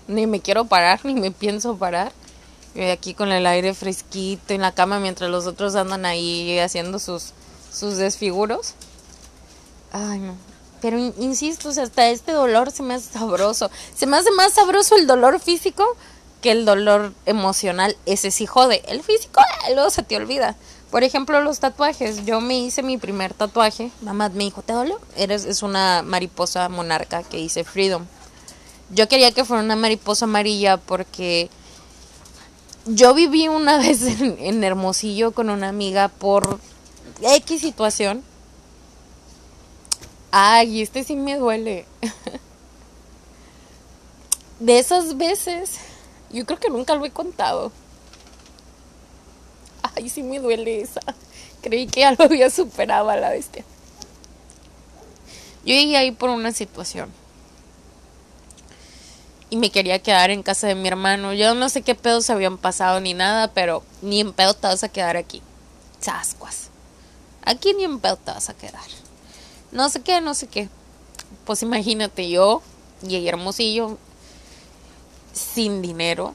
ni 0.08 0.26
me 0.26 0.40
quiero 0.40 0.64
parar, 0.64 1.00
ni 1.04 1.14
me 1.14 1.30
pienso 1.30 1.76
parar. 1.76 2.12
Y 2.74 2.82
aquí 2.82 3.14
con 3.14 3.32
el 3.32 3.46
aire 3.46 3.74
fresquito 3.74 4.54
en 4.54 4.60
la 4.60 4.72
cama 4.72 5.00
mientras 5.00 5.30
los 5.30 5.46
otros 5.46 5.74
andan 5.74 6.04
ahí 6.04 6.58
haciendo 6.58 6.98
sus, 6.98 7.32
sus 7.72 7.96
desfiguros. 7.96 8.74
Ay, 9.92 10.20
no. 10.20 10.36
Pero 10.80 10.98
insisto, 10.98 11.68
hasta 11.68 12.08
este 12.08 12.32
dolor 12.32 12.70
se 12.70 12.82
me 12.82 12.94
hace 12.94 13.12
sabroso. 13.12 13.70
Se 13.94 14.06
me 14.06 14.16
hace 14.16 14.30
más 14.32 14.52
sabroso 14.52 14.96
el 14.96 15.06
dolor 15.06 15.40
físico 15.40 15.84
que 16.40 16.52
el 16.52 16.64
dolor 16.64 17.12
emocional. 17.26 17.96
Ese 18.06 18.30
sí 18.30 18.46
jode. 18.46 18.82
El 18.88 19.02
físico, 19.02 19.40
eh, 19.68 19.74
luego 19.74 19.90
se 19.90 20.02
te 20.02 20.16
olvida. 20.16 20.56
Por 20.90 21.04
ejemplo, 21.04 21.40
los 21.40 21.60
tatuajes. 21.60 22.24
Yo 22.24 22.40
me 22.40 22.58
hice 22.58 22.82
mi 22.82 22.98
primer 22.98 23.32
tatuaje. 23.32 23.90
Mamá 24.02 24.28
me 24.28 24.44
dijo, 24.44 24.62
¿te 24.62 24.72
dolió? 24.72 25.00
Eres, 25.16 25.44
es 25.44 25.62
una 25.62 26.02
mariposa 26.02 26.68
monarca 26.68 27.22
que 27.22 27.38
hice 27.38 27.64
Freedom. 27.64 28.06
Yo 28.90 29.08
quería 29.08 29.30
que 29.30 29.44
fuera 29.44 29.62
una 29.62 29.76
mariposa 29.76 30.24
amarilla 30.24 30.76
porque 30.76 31.48
yo 32.86 33.14
viví 33.14 33.48
una 33.48 33.78
vez 33.78 34.02
en, 34.02 34.64
Hermosillo 34.64 35.32
con 35.32 35.50
una 35.50 35.68
amiga 35.68 36.08
por 36.08 36.58
X 37.22 37.60
situación. 37.60 38.24
Ay, 40.32 40.82
este 40.82 41.04
sí 41.04 41.14
me 41.14 41.36
duele. 41.36 41.86
De 44.58 44.78
esas 44.78 45.16
veces, 45.16 45.78
yo 46.30 46.44
creo 46.44 46.58
que 46.58 46.68
nunca 46.68 46.94
lo 46.94 47.04
he 47.04 47.10
contado. 47.10 47.72
Ay, 49.96 50.08
sí 50.08 50.22
me 50.22 50.38
duele 50.38 50.80
esa. 50.80 51.00
Creí 51.62 51.86
que 51.86 52.00
ya 52.00 52.12
lo 52.12 52.24
había 52.24 52.50
superado 52.50 53.10
a 53.10 53.16
la 53.16 53.30
bestia. 53.30 53.64
Yo 55.64 55.74
llegué 55.74 55.96
ahí 55.96 56.10
por 56.10 56.30
una 56.30 56.52
situación. 56.52 57.10
Y 59.50 59.56
me 59.56 59.70
quería 59.70 59.98
quedar 59.98 60.30
en 60.30 60.42
casa 60.42 60.68
de 60.68 60.74
mi 60.74 60.88
hermano. 60.88 61.34
Yo 61.34 61.54
no 61.54 61.68
sé 61.68 61.82
qué 61.82 61.94
pedos 61.94 62.30
habían 62.30 62.56
pasado 62.56 63.00
ni 63.00 63.14
nada, 63.14 63.48
pero 63.52 63.82
ni 64.00 64.20
en 64.20 64.32
pedo 64.32 64.54
te 64.54 64.68
vas 64.68 64.84
a 64.84 64.88
quedar 64.88 65.16
aquí. 65.16 65.42
Chascuas. 66.00 66.68
Aquí 67.44 67.74
ni 67.74 67.84
en 67.84 67.98
pedo 67.98 68.16
te 68.16 68.30
vas 68.30 68.48
a 68.48 68.54
quedar. 68.54 68.80
No 69.72 69.88
sé 69.88 70.02
qué, 70.02 70.20
no 70.20 70.34
sé 70.34 70.46
qué. 70.46 70.68
Pues 71.44 71.62
imagínate 71.62 72.28
yo, 72.28 72.62
y 73.02 73.26
Hermosillo, 73.26 73.98
sin 75.32 75.82
dinero, 75.82 76.34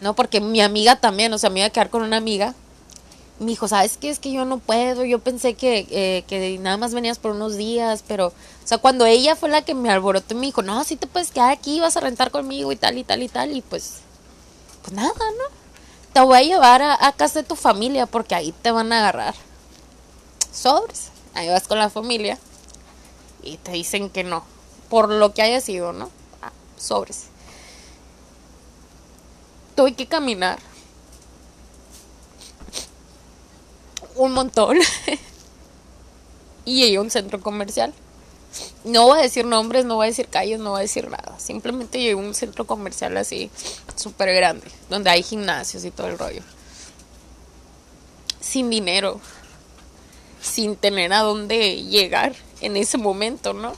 ¿no? 0.00 0.14
Porque 0.14 0.40
mi 0.40 0.60
amiga 0.60 0.96
también, 0.96 1.32
o 1.32 1.38
sea, 1.38 1.50
me 1.50 1.60
iba 1.60 1.66
a 1.66 1.70
quedar 1.70 1.90
con 1.90 2.02
una 2.02 2.16
amiga. 2.16 2.54
Me 3.38 3.46
dijo, 3.46 3.68
¿sabes 3.68 3.96
qué? 3.96 4.10
Es 4.10 4.18
que 4.18 4.32
yo 4.32 4.44
no 4.44 4.58
puedo. 4.58 5.04
Yo 5.04 5.20
pensé 5.20 5.54
que, 5.54 5.86
eh, 5.90 6.24
que 6.26 6.58
nada 6.58 6.76
más 6.76 6.92
venías 6.92 7.18
por 7.18 7.32
unos 7.32 7.56
días, 7.56 8.04
pero, 8.06 8.28
o 8.28 8.66
sea, 8.66 8.78
cuando 8.78 9.06
ella 9.06 9.36
fue 9.36 9.48
la 9.48 9.62
que 9.62 9.74
me 9.74 9.90
alborotó 9.90 10.34
me 10.34 10.46
dijo, 10.46 10.62
no, 10.62 10.82
sí 10.84 10.96
te 10.96 11.06
puedes 11.06 11.30
quedar 11.30 11.50
aquí, 11.50 11.80
vas 11.80 11.96
a 11.96 12.00
rentar 12.00 12.30
conmigo 12.30 12.72
y 12.72 12.76
tal 12.76 12.98
y 12.98 13.04
tal 13.04 13.22
y 13.22 13.28
tal. 13.28 13.56
Y 13.56 13.62
pues, 13.62 13.98
pues 14.82 14.92
nada, 14.92 15.12
¿no? 15.12 15.58
Te 16.12 16.20
voy 16.20 16.38
a 16.38 16.42
llevar 16.42 16.82
a, 16.82 17.06
a 17.06 17.12
casa 17.12 17.42
de 17.42 17.48
tu 17.48 17.54
familia 17.54 18.06
porque 18.06 18.34
ahí 18.34 18.52
te 18.62 18.70
van 18.70 18.92
a 18.92 18.98
agarrar. 18.98 19.34
Sobres. 20.52 21.10
Ahí 21.34 21.48
vas 21.48 21.68
con 21.68 21.78
la 21.78 21.90
familia 21.90 22.38
y 23.42 23.58
te 23.58 23.72
dicen 23.72 24.10
que 24.10 24.24
no, 24.24 24.42
por 24.88 25.08
lo 25.08 25.32
que 25.32 25.42
haya 25.42 25.60
sido, 25.60 25.92
¿no? 25.92 26.10
Ah, 26.42 26.50
sobres 26.76 27.26
tuve 29.78 29.94
que 29.94 30.06
caminar 30.06 30.58
un 34.16 34.32
montón 34.32 34.76
y 36.64 36.80
llegué 36.80 36.96
a 36.96 37.00
un 37.00 37.12
centro 37.12 37.40
comercial. 37.40 37.94
No 38.82 39.06
voy 39.06 39.20
a 39.20 39.22
decir 39.22 39.44
nombres, 39.44 39.84
no 39.84 39.94
voy 39.94 40.06
a 40.06 40.08
decir 40.08 40.26
calles, 40.26 40.58
no 40.58 40.70
voy 40.70 40.80
a 40.80 40.82
decir 40.82 41.08
nada. 41.08 41.38
Simplemente 41.38 42.00
llegué 42.00 42.14
a 42.14 42.16
un 42.16 42.34
centro 42.34 42.66
comercial 42.66 43.16
así, 43.18 43.52
súper 43.94 44.34
grande, 44.34 44.66
donde 44.90 45.10
hay 45.10 45.22
gimnasios 45.22 45.84
y 45.84 45.92
todo 45.92 46.08
el 46.08 46.18
rollo. 46.18 46.42
Sin 48.40 48.70
dinero, 48.70 49.20
sin 50.42 50.74
tener 50.74 51.12
a 51.12 51.20
dónde 51.20 51.84
llegar 51.84 52.34
en 52.62 52.76
ese 52.76 52.98
momento, 52.98 53.52
¿no? 53.52 53.74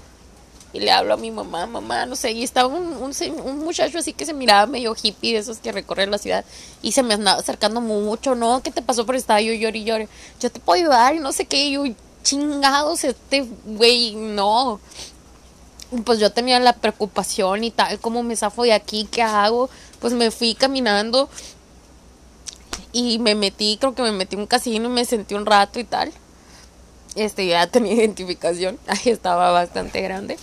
Y 0.73 0.81
le 0.81 0.93
hablo 0.93 1.15
a 1.15 1.17
mi 1.17 1.31
mamá, 1.31 1.67
mamá, 1.67 2.07
no 2.07 2.15
sé, 2.15 2.33
y 2.33 2.45
estaba 2.45 2.69
un, 2.69 3.13
un, 3.45 3.59
muchacho 3.59 3.99
así 3.99 4.13
que 4.13 4.25
se 4.25 4.33
miraba 4.33 4.67
medio 4.67 4.95
hippie 5.01 5.33
de 5.33 5.39
esos 5.39 5.59
que 5.59 5.73
recorren 5.73 6.11
la 6.11 6.19
ciudad 6.19 6.45
y 6.83 6.93
se 6.93 7.03
me 7.03 7.15
andaba 7.15 7.41
acercando 7.41 7.81
mucho, 7.81 8.35
¿no? 8.35 8.63
¿Qué 8.63 8.71
te 8.71 8.83
pasó? 8.83 9.05
por 9.05 9.17
estaba 9.17 9.41
yo 9.41 9.53
lloré 9.53 9.79
y 9.79 9.85
lloré, 9.85 10.09
yo 10.41 10.51
te 10.51 10.61
puedo 10.61 10.81
ayudar 10.81 11.15
y 11.15 11.19
no 11.19 11.33
sé 11.33 11.47
qué, 11.47 11.67
y 11.67 11.73
yo, 11.73 11.85
chingados, 12.23 13.05
este 13.05 13.47
güey, 13.65 14.15
no. 14.15 14.81
Pues 16.05 16.21
yo 16.21 16.31
tenía 16.31 16.61
la 16.61 16.75
preocupación 16.75 17.65
y 17.65 17.73
tal, 17.73 17.99
¿cómo 17.99 18.23
me 18.23 18.37
zafo 18.37 18.63
de 18.63 18.73
aquí? 18.73 19.09
¿Qué 19.11 19.23
hago? 19.23 19.69
Pues 19.99 20.13
me 20.13 20.31
fui 20.31 20.55
caminando 20.55 21.29
y 22.93 23.19
me 23.19 23.35
metí, 23.35 23.77
creo 23.81 23.95
que 23.95 24.03
me 24.03 24.13
metí 24.13 24.37
en 24.37 24.43
un 24.43 24.47
casino 24.47 24.87
y 24.87 24.93
me 24.93 25.05
sentí 25.05 25.35
un 25.35 25.47
rato 25.47 25.81
y 25.81 25.85
tal 25.85 26.13
este 27.15 27.47
ya 27.47 27.67
tenía 27.67 27.95
identificación, 27.97 28.79
ahí 28.87 29.13
estaba 29.13 29.51
bastante 29.51 30.01
grande. 30.01 30.39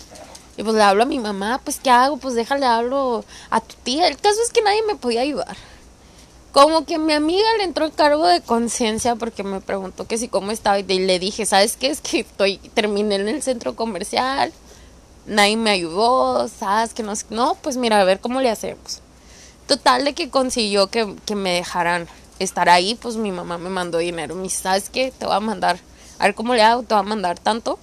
Y 0.58 0.64
pues 0.64 0.76
le 0.76 0.82
hablo 0.82 1.04
a 1.04 1.06
mi 1.06 1.20
mamá, 1.20 1.62
pues 1.64 1.80
¿qué 1.82 1.92
hago? 1.92 2.18
Pues 2.18 2.34
déjale 2.34 2.66
hablo 2.66 3.24
a 3.52 3.62
tu 3.62 3.76
tía. 3.84 4.08
El 4.08 4.18
caso 4.18 4.42
es 4.44 4.52
que 4.52 4.64
nadie 4.64 4.82
me 4.88 4.96
podía 4.96 5.22
ayudar. 5.22 5.56
Como 6.52 6.86
que 6.86 6.98
mi 6.98 7.14
amiga 7.14 7.48
le 7.58 7.64
entró 7.64 7.86
el 7.86 7.94
cargo 7.94 8.26
de 8.26 8.42
conciencia 8.42 9.16
porque 9.16 9.44
me 9.44 9.62
preguntó 9.62 10.08
que 10.08 10.18
si 10.18 10.28
cómo 10.28 10.52
estaba 10.52 10.80
y 10.80 10.84
le 10.84 11.20
dije, 11.20 11.46
¿sabes 11.46 11.78
qué? 11.78 11.90
Es 11.90 12.02
que 12.02 12.22
estoy 12.22 12.58
terminé 12.74 13.16
en 13.16 13.28
el 13.28 13.44
centro 13.44 13.76
comercial. 13.76 14.52
Nadie 15.28 15.58
me 15.58 15.70
ayudó, 15.70 16.48
¿sabes? 16.48 16.94
Que 16.94 17.04
no, 17.04 17.14
no, 17.30 17.56
pues 17.62 17.78
mira, 17.78 18.02
a 18.02 18.04
ver 18.04 18.20
cómo 18.20 18.42
le 18.42 18.50
hacemos. 18.50 19.02
Total 19.68 20.06
de 20.06 20.14
que 20.14 20.30
consiguió 20.30 20.88
que, 20.88 21.16
que 21.26 21.36
me 21.36 21.52
dejaran 21.52 22.08
estar 22.40 22.70
ahí, 22.70 22.96
pues 22.96 23.18
mi 23.18 23.32
mamá 23.32 23.60
me 23.60 23.70
mandó 23.70 24.00
dinero. 24.00 24.34
Me 24.34 24.44
dice, 24.44 24.64
¿sabes 24.64 24.90
qué? 24.90 25.14
Te 25.16 25.26
voy 25.26 25.36
a 25.36 25.40
mandar 25.40 25.78
a 26.20 26.24
ver 26.26 26.36
cómo 26.36 26.56
le 26.56 26.62
hago, 26.62 26.84
te 26.84 26.96
va 26.96 27.02
a 27.02 27.04
mandar 27.04 27.38
tanto, 27.40 27.78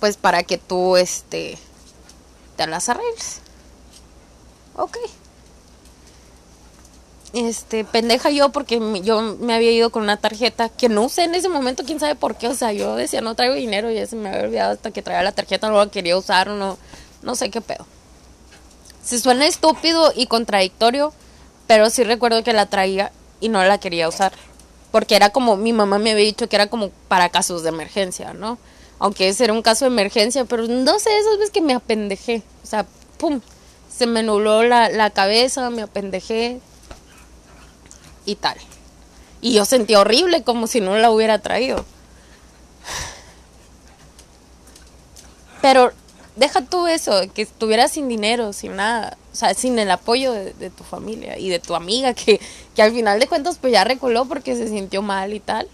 pues 0.00 0.16
para 0.16 0.42
que 0.42 0.58
tú, 0.58 0.96
este, 0.96 1.58
te 2.56 2.66
las 2.66 2.88
arregles. 2.88 3.40
Ok. 4.76 4.96
Este, 7.32 7.84
pendeja 7.84 8.30
yo 8.30 8.48
porque 8.48 8.80
yo 9.04 9.36
me 9.38 9.54
había 9.54 9.70
ido 9.70 9.90
con 9.90 10.02
una 10.02 10.16
tarjeta 10.16 10.68
que 10.68 10.88
no 10.88 11.04
usé 11.04 11.24
en 11.24 11.36
ese 11.36 11.48
momento, 11.48 11.84
quién 11.84 12.00
sabe 12.00 12.16
por 12.16 12.34
qué, 12.34 12.48
o 12.48 12.54
sea, 12.54 12.72
yo 12.72 12.96
decía 12.96 13.20
no 13.20 13.36
traigo 13.36 13.54
dinero 13.54 13.88
y 13.88 13.94
ya 13.94 14.06
se 14.06 14.16
me 14.16 14.30
había 14.30 14.42
olvidado 14.42 14.72
hasta 14.72 14.90
que 14.90 15.00
traía 15.00 15.22
la 15.22 15.30
tarjeta, 15.30 15.68
no 15.68 15.76
la 15.76 15.90
quería 15.90 16.16
usar, 16.16 16.48
no, 16.48 16.76
no 17.22 17.36
sé 17.36 17.50
qué 17.50 17.60
pedo. 17.60 17.86
Se 19.04 19.20
suena 19.20 19.46
estúpido 19.46 20.12
y 20.16 20.26
contradictorio, 20.26 21.12
pero 21.68 21.88
sí 21.88 22.02
recuerdo 22.02 22.42
que 22.42 22.52
la 22.52 22.66
traía 22.66 23.12
y 23.38 23.48
no 23.48 23.62
la 23.62 23.78
quería 23.78 24.08
usar 24.08 24.32
porque 24.90 25.16
era 25.16 25.30
como 25.30 25.56
mi 25.56 25.72
mamá 25.72 25.98
me 25.98 26.12
había 26.12 26.24
dicho 26.24 26.48
que 26.48 26.56
era 26.56 26.66
como 26.66 26.90
para 27.08 27.28
casos 27.28 27.62
de 27.62 27.68
emergencia, 27.68 28.32
¿no? 28.32 28.58
Aunque 29.00 29.28
ese 29.28 29.44
era 29.44 29.52
un 29.52 29.62
caso 29.62 29.86
de 29.86 29.90
emergencia, 29.90 30.44
pero 30.44 30.68
no 30.68 30.98
sé, 30.98 31.10
esas 31.18 31.38
veces 31.38 31.50
que 31.50 31.62
me 31.62 31.72
apendejé, 31.74 32.42
o 32.62 32.66
sea, 32.66 32.86
pum, 33.18 33.40
se 33.88 34.06
me 34.06 34.22
nubló 34.22 34.62
la, 34.62 34.90
la 34.90 35.10
cabeza, 35.10 35.70
me 35.70 35.82
apendejé 35.82 36.60
y 38.26 38.36
tal. 38.36 38.56
Y 39.40 39.54
yo 39.54 39.64
sentí 39.64 39.94
horrible 39.94 40.42
como 40.42 40.66
si 40.66 40.80
no 40.80 40.96
la 40.98 41.10
hubiera 41.10 41.38
traído. 41.38 41.84
Pero 45.62 45.92
deja 46.36 46.62
tú 46.62 46.86
eso, 46.86 47.22
que 47.34 47.42
estuvieras 47.42 47.92
sin 47.92 48.06
dinero, 48.08 48.52
sin 48.52 48.76
nada, 48.76 49.16
o 49.32 49.36
sea, 49.36 49.54
sin 49.54 49.78
el 49.78 49.90
apoyo 49.90 50.32
de, 50.32 50.70
tu 50.70 50.84
familia 50.84 51.38
y 51.38 51.48
de 51.48 51.58
tu 51.58 51.74
amiga, 51.74 52.14
que, 52.14 52.40
que, 52.74 52.82
al 52.82 52.92
final 52.92 53.18
de 53.18 53.28
cuentas 53.28 53.58
pues 53.58 53.72
ya 53.72 53.84
recoló 53.84 54.26
porque 54.26 54.56
se 54.56 54.68
sintió 54.68 55.02
mal 55.02 55.32
y 55.32 55.40
tal. 55.40 55.68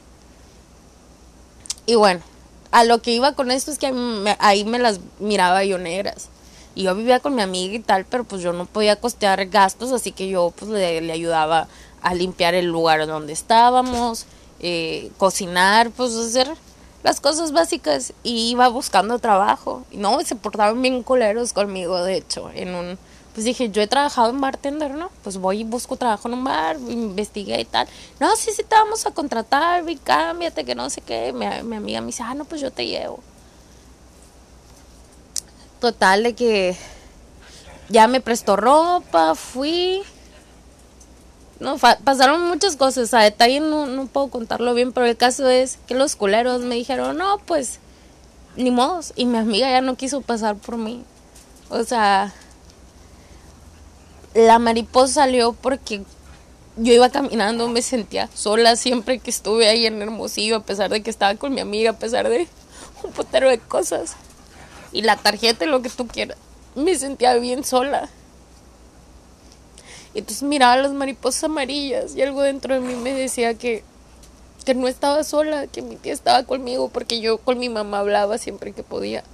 Y 1.87 1.95
bueno, 1.95 2.21
a 2.77 2.85
lo 2.85 3.01
que 3.01 3.11
iba 3.13 3.33
con 3.33 3.51
esto 3.51 3.71
es 3.71 3.79
que 3.79 3.91
ahí 4.39 4.67
me 4.67 4.79
las 4.79 5.01
miraba 5.19 5.65
yo 5.65 5.79
negras. 5.79 6.29
Y 6.75 6.83
yo 6.83 6.95
vivía 6.95 7.21
con 7.21 7.35
mi 7.35 7.41
amiga 7.41 7.75
y 7.75 7.79
tal, 7.79 8.05
pero 8.05 8.25
pues 8.25 8.43
yo 8.43 8.53
no 8.53 8.67
podía 8.67 8.97
costear 8.97 9.47
gastos, 9.47 9.93
así 9.93 10.13
que 10.13 10.29
yo 10.29 10.53
pues 10.55 10.71
le, 10.71 11.11
ayudaba 11.11 11.69
a 12.03 12.15
limpiar 12.15 12.53
el 12.53 12.67
lugar 12.67 13.07
donde 13.07 13.33
estábamos, 13.33 14.27
eh, 14.61 15.11
cocinar, 15.17 15.91
pues 15.91 16.15
hacer 16.17 16.55
las 17.03 17.19
cosas 17.19 17.53
básicas 17.53 18.13
y 18.23 18.51
iba 18.51 18.69
buscando 18.69 19.19
trabajo. 19.21 19.87
Y 19.91 19.97
no, 19.97 20.21
se 20.21 20.37
portaban 20.37 20.83
bien 20.83 21.03
coleros 21.03 21.55
conmigo, 21.55 22.05
de 22.05 22.19
hecho, 22.19 22.51
en 22.55 22.75
un... 22.75 22.99
Pues 23.37 23.45
dije, 23.45 23.69
yo 23.69 23.83
he 23.83 23.87
trabajado 23.87 24.31
en 24.31 24.41
bartender, 24.41 24.93
¿no? 24.93 25.11
Pues 25.23 25.37
voy 25.37 25.61
y 25.61 25.65
busco 25.65 25.99
trabajo 25.99 26.27
en 26.27 26.33
un 26.33 26.45
bar, 26.45 26.79
investigué 26.89 27.61
y 27.61 27.67
tal. 27.67 27.87
No, 28.19 28.35
sí, 28.35 28.51
sí, 28.51 28.63
te 28.63 28.75
vamos 28.75 29.05
a 29.05 29.11
contratar, 29.11 29.87
y 29.87 29.97
cámbiate, 29.97 30.65
que 30.65 30.75
no 30.75 30.89
sé 30.89 31.03
qué. 31.03 31.35
Mi, 31.35 31.45
mi 31.63 31.77
amiga 31.77 32.01
me 32.01 32.07
dice, 32.07 32.23
ah, 32.23 32.33
no, 32.33 32.47
pues 32.47 32.63
yo 32.63 32.71
te 32.71 32.87
llevo. 32.87 33.21
Total 35.81 36.23
de 36.23 36.35
que 36.35 36.79
ya 37.91 38.09
me 38.09 38.23
prestó 38.23 38.57
ropa, 38.57 39.35
fui, 39.35 40.01
no, 41.61 41.77
pasaron 41.77 42.49
muchas 42.49 42.77
cosas, 42.77 43.13
a 43.13 43.21
detalle 43.21 43.61
no, 43.61 43.85
no 43.85 44.07
puedo 44.07 44.29
contarlo 44.29 44.73
bien, 44.73 44.93
pero 44.93 45.05
el 45.05 45.17
caso 45.19 45.47
es 45.51 45.79
que 45.87 45.95
los 45.95 46.17
culeros 46.17 46.63
me 46.63 46.77
dijeron, 46.77 47.19
no, 47.19 47.37
pues, 47.45 47.81
ni 48.57 48.71
modos, 48.71 49.13
y 49.15 49.27
mi 49.27 49.37
amiga 49.37 49.69
ya 49.69 49.83
no 49.83 49.95
quiso 49.95 50.23
pasar 50.23 50.57
por 50.57 50.79
mí. 50.79 51.05
O 51.69 51.85
sea, 51.85 52.33
la 54.37 54.59
mariposa 54.59 55.15
salió 55.15 55.55
porque 55.55 56.03
yo 56.77 56.93
iba 56.93 57.09
caminando, 57.09 57.69
me 57.69 57.81
sentía 57.81 58.29
sola 58.35 58.77
siempre 58.77 59.19
que 59.19 59.31
estuve 59.31 59.67
ahí 59.67 59.87
en 59.87 60.03
Hermosillo, 60.03 60.57
a 60.57 60.63
pesar 60.63 60.91
de 60.91 61.03
que 61.03 61.09
estaba 61.09 61.35
con 61.37 61.55
mi 61.55 61.61
amiga, 61.61 61.93
a 61.93 61.99
pesar 61.99 62.29
de 62.29 62.47
un 63.03 63.13
potero 63.13 63.49
de 63.49 63.59
cosas. 63.59 64.15
Y 64.93 65.03
la 65.03 65.17
tarjeta 65.17 65.65
y 65.65 65.69
lo 65.69 65.81
que 65.81 65.89
tú 65.89 66.07
quieras. 66.07 66.37
Me 66.75 66.95
sentía 66.99 67.35
bien 67.35 67.65
sola. 67.65 68.11
Y 70.15 70.19
entonces 70.19 70.43
miraba 70.43 70.77
las 70.77 70.93
mariposas 70.93 71.45
amarillas 71.45 72.15
y 72.15 72.23
algo 72.23 72.43
dentro 72.43 72.75
de 72.75 72.81
mí 72.81 72.95
me 72.95 73.15
decía 73.15 73.55
que, 73.55 73.85
que 74.67 74.75
no 74.75 74.87
estaba 74.87 75.25
sola, 75.25 75.67
que 75.67 75.81
mi 75.81 75.97
tía 75.97 76.13
estaba 76.13 76.43
conmigo 76.45 76.89
porque 76.91 77.21
yo 77.21 77.39
con 77.39 77.59
mi 77.59 77.71
mamá 77.71 78.01
hablaba 78.01 78.37
siempre 78.37 78.73
que 78.73 78.83
podía. 78.83 79.25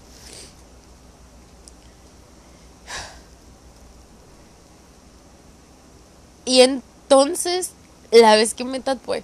Y 6.45 6.61
entonces, 6.61 7.71
la 8.11 8.35
vez 8.37 8.55
que 8.55 8.65
me 8.65 8.81
tatué, 8.81 9.23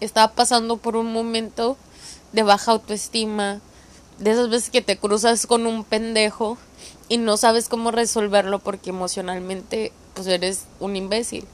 estaba 0.00 0.32
pasando 0.32 0.76
por 0.76 0.96
un 0.96 1.12
momento 1.12 1.76
de 2.32 2.42
baja 2.42 2.72
autoestima, 2.72 3.60
de 4.18 4.30
esas 4.30 4.48
veces 4.48 4.70
que 4.70 4.82
te 4.82 4.96
cruzas 4.96 5.46
con 5.46 5.66
un 5.66 5.84
pendejo 5.84 6.56
y 7.08 7.18
no 7.18 7.36
sabes 7.36 7.68
cómo 7.68 7.90
resolverlo 7.90 8.58
porque 8.58 8.90
emocionalmente 8.90 9.92
pues 10.14 10.26
eres 10.26 10.64
un 10.80 10.96
imbécil. 10.96 11.46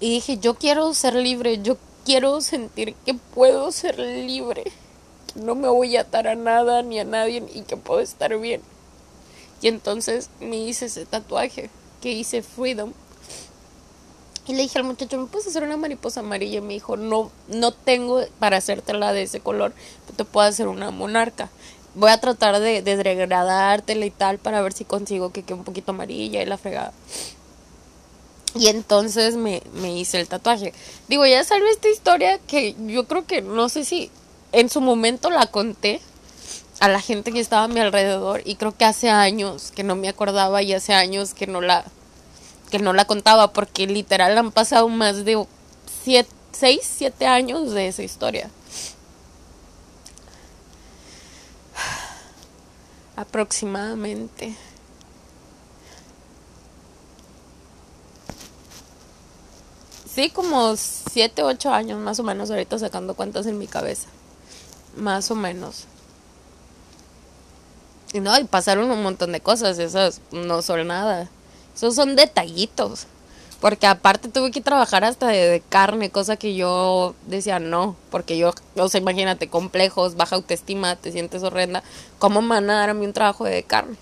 Y 0.00 0.10
dije, 0.10 0.38
yo 0.38 0.54
quiero 0.54 0.92
ser 0.94 1.14
libre, 1.14 1.62
yo 1.62 1.78
quiero 2.04 2.40
sentir 2.40 2.94
que 3.06 3.14
puedo 3.14 3.72
ser 3.72 3.98
libre, 3.98 4.64
que 5.32 5.40
no 5.40 5.54
me 5.54 5.68
voy 5.68 5.96
a 5.96 6.02
atar 6.02 6.28
a 6.28 6.34
nada 6.34 6.82
ni 6.82 6.98
a 6.98 7.04
nadie 7.04 7.44
y 7.54 7.62
que 7.62 7.76
puedo 7.76 8.00
estar 8.00 8.36
bien. 8.38 8.60
Y 9.60 9.68
entonces 9.68 10.28
me 10.40 10.56
hice 10.56 10.86
ese 10.86 11.06
tatuaje 11.06 11.70
que 12.00 12.12
hice 12.12 12.42
Freedom. 12.42 12.92
Y 14.46 14.54
le 14.54 14.62
dije 14.62 14.78
al 14.78 14.84
muchacho, 14.84 15.18
¿me 15.18 15.26
puedes 15.26 15.46
hacer 15.46 15.62
una 15.62 15.76
mariposa 15.76 16.20
amarilla? 16.20 16.58
Y 16.58 16.62
me 16.62 16.74
dijo, 16.74 16.96
no, 16.96 17.30
no 17.48 17.72
tengo 17.72 18.22
para 18.38 18.56
hacértela 18.56 19.12
de 19.12 19.22
ese 19.22 19.40
color, 19.40 19.72
pero 20.04 20.16
te 20.16 20.24
puedo 20.24 20.46
hacer 20.46 20.68
una 20.68 20.90
monarca 20.90 21.48
voy 21.94 22.10
a 22.10 22.18
tratar 22.18 22.58
de, 22.60 22.82
de 22.82 22.96
degradártela 22.96 24.06
y 24.06 24.10
tal 24.10 24.38
para 24.38 24.62
ver 24.62 24.72
si 24.72 24.84
consigo 24.84 25.32
que 25.32 25.42
quede 25.42 25.54
un 25.54 25.64
poquito 25.64 25.92
amarilla 25.92 26.42
y 26.42 26.46
la 26.46 26.58
fregada. 26.58 26.92
Y 28.54 28.68
entonces 28.68 29.36
me, 29.36 29.62
me 29.74 29.96
hice 29.96 30.20
el 30.20 30.28
tatuaje. 30.28 30.72
Digo, 31.08 31.24
ya 31.26 31.42
salió 31.44 31.66
esta 31.68 31.88
historia 31.88 32.38
que 32.38 32.74
yo 32.86 33.06
creo 33.06 33.26
que 33.26 33.40
no 33.40 33.68
sé 33.68 33.84
si 33.84 34.10
en 34.52 34.68
su 34.68 34.80
momento 34.80 35.30
la 35.30 35.46
conté 35.46 36.00
a 36.80 36.88
la 36.88 37.00
gente 37.00 37.32
que 37.32 37.40
estaba 37.40 37.64
a 37.64 37.68
mi 37.68 37.80
alrededor 37.80 38.42
y 38.44 38.56
creo 38.56 38.76
que 38.76 38.84
hace 38.84 39.08
años 39.08 39.72
que 39.74 39.84
no 39.84 39.96
me 39.96 40.08
acordaba 40.08 40.62
y 40.62 40.74
hace 40.74 40.92
años 40.92 41.32
que 41.32 41.46
no 41.46 41.60
la 41.60 41.84
que 42.72 42.78
no 42.78 42.94
la 42.94 43.04
contaba 43.04 43.52
porque 43.52 43.86
literal 43.86 44.36
han 44.38 44.50
pasado 44.50 44.88
más 44.88 45.26
de 45.26 45.46
siete, 46.02 46.30
seis, 46.52 46.80
siete 46.82 47.26
años 47.26 47.72
de 47.72 47.86
esa 47.86 48.02
historia. 48.02 48.48
Aproximadamente. 53.14 54.56
Sí, 60.06 60.30
como 60.30 60.74
7, 60.76 61.42
8 61.42 61.72
años 61.72 62.00
más 62.00 62.18
o 62.20 62.22
menos, 62.22 62.50
ahorita 62.50 62.78
sacando 62.78 63.14
cuentas 63.14 63.44
en 63.46 63.58
mi 63.58 63.66
cabeza. 63.66 64.08
Más 64.96 65.30
o 65.30 65.34
menos. 65.34 65.84
Y 68.14 68.20
no, 68.20 68.38
y 68.38 68.44
pasaron 68.44 68.90
un 68.90 69.02
montón 69.02 69.32
de 69.32 69.40
cosas, 69.40 69.78
esas 69.78 70.22
no 70.30 70.62
son 70.62 70.86
nada. 70.86 71.28
Esos 71.74 71.94
son 71.94 72.16
detallitos. 72.16 73.06
Porque 73.62 73.86
aparte 73.86 74.28
tuve 74.28 74.50
que 74.50 74.60
trabajar 74.60 75.04
hasta 75.04 75.28
de, 75.28 75.62
carne, 75.68 76.10
cosa 76.10 76.36
que 76.36 76.56
yo 76.56 77.14
decía 77.28 77.60
no, 77.60 77.94
porque 78.10 78.36
yo, 78.36 78.52
o 78.74 78.88
sea, 78.88 79.00
imagínate, 79.00 79.48
complejos, 79.48 80.16
baja 80.16 80.34
autoestima, 80.34 80.96
te 80.96 81.12
sientes 81.12 81.44
horrenda, 81.44 81.84
¿cómo 82.18 82.42
me 82.42 82.56
van 82.56 82.68
a 82.70 82.74
dar 82.74 82.90
a 82.90 82.94
mí 82.94 83.06
un 83.06 83.12
trabajo 83.12 83.44
de 83.44 83.62
carne? 83.62 83.96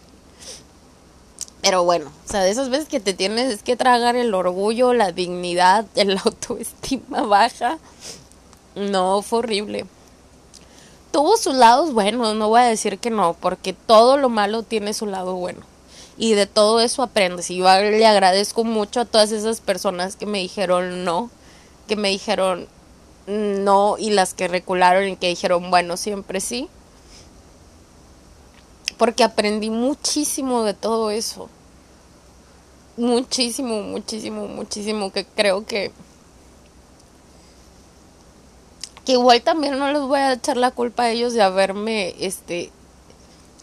Pero 1.61 1.85
bueno, 1.85 2.11
o 2.26 2.30
sea, 2.30 2.40
de 2.40 2.48
esas 2.48 2.70
veces 2.70 2.88
que 2.88 3.00
te 3.00 3.12
tienes 3.12 3.62
que 3.62 3.76
tragar 3.76 4.16
el 4.16 4.33
orgullo, 4.33 4.94
la 4.94 5.12
dignidad, 5.12 5.85
el 5.94 6.16
autoestima 6.16 7.22
baja. 7.24 7.78
No, 8.74 9.20
fue 9.20 9.40
horrible. 9.40 9.85
Tuvo 11.12 11.37
sus 11.37 11.54
lados 11.54 11.92
buenos, 11.92 12.35
no 12.35 12.48
voy 12.48 12.62
a 12.62 12.64
decir 12.64 12.98
que 12.98 13.11
no, 13.11 13.35
porque 13.35 13.74
todo 13.74 14.16
lo 14.16 14.30
malo 14.30 14.62
tiene 14.62 14.94
su 14.94 15.04
lado 15.04 15.35
bueno. 15.35 15.69
Y 16.20 16.35
de 16.35 16.46
todo 16.46 16.80
eso 16.80 17.02
aprendes. 17.02 17.50
Y 17.50 17.56
yo 17.56 17.64
le 17.64 18.06
agradezco 18.06 18.62
mucho 18.62 19.00
a 19.00 19.04
todas 19.06 19.33
esas 19.33 19.61
personas 19.61 20.14
que 20.14 20.26
me 20.26 20.38
dijeron 20.38 21.04
no, 21.04 21.30
que 21.88 21.96
me 21.96 22.11
dijeron 22.11 22.68
no 23.26 23.96
y 23.98 24.11
las 24.11 24.35
que 24.35 24.46
recularon 24.46 25.09
y 25.09 25.16
que 25.16 25.28
dijeron 25.28 25.70
bueno, 25.70 25.96
siempre 25.96 26.40
sí 26.40 26.68
porque 29.00 29.24
aprendí 29.24 29.70
muchísimo 29.70 30.62
de 30.62 30.74
todo 30.74 31.11
eso. 31.11 31.48
Muchísimo, 32.98 33.80
muchísimo, 33.80 34.46
muchísimo, 34.46 35.11
que 35.11 35.24
creo 35.24 35.64
que... 35.64 35.90
Que 39.06 39.12
igual 39.12 39.40
también 39.40 39.78
no 39.78 39.90
les 39.90 40.02
voy 40.02 40.18
a 40.18 40.35
echar 40.35 40.59
la 40.59 40.70
culpa 40.70 41.04
a 41.04 41.11
ellos 41.12 41.33
de 41.33 41.40
haberme, 41.40 42.14
este, 42.20 42.70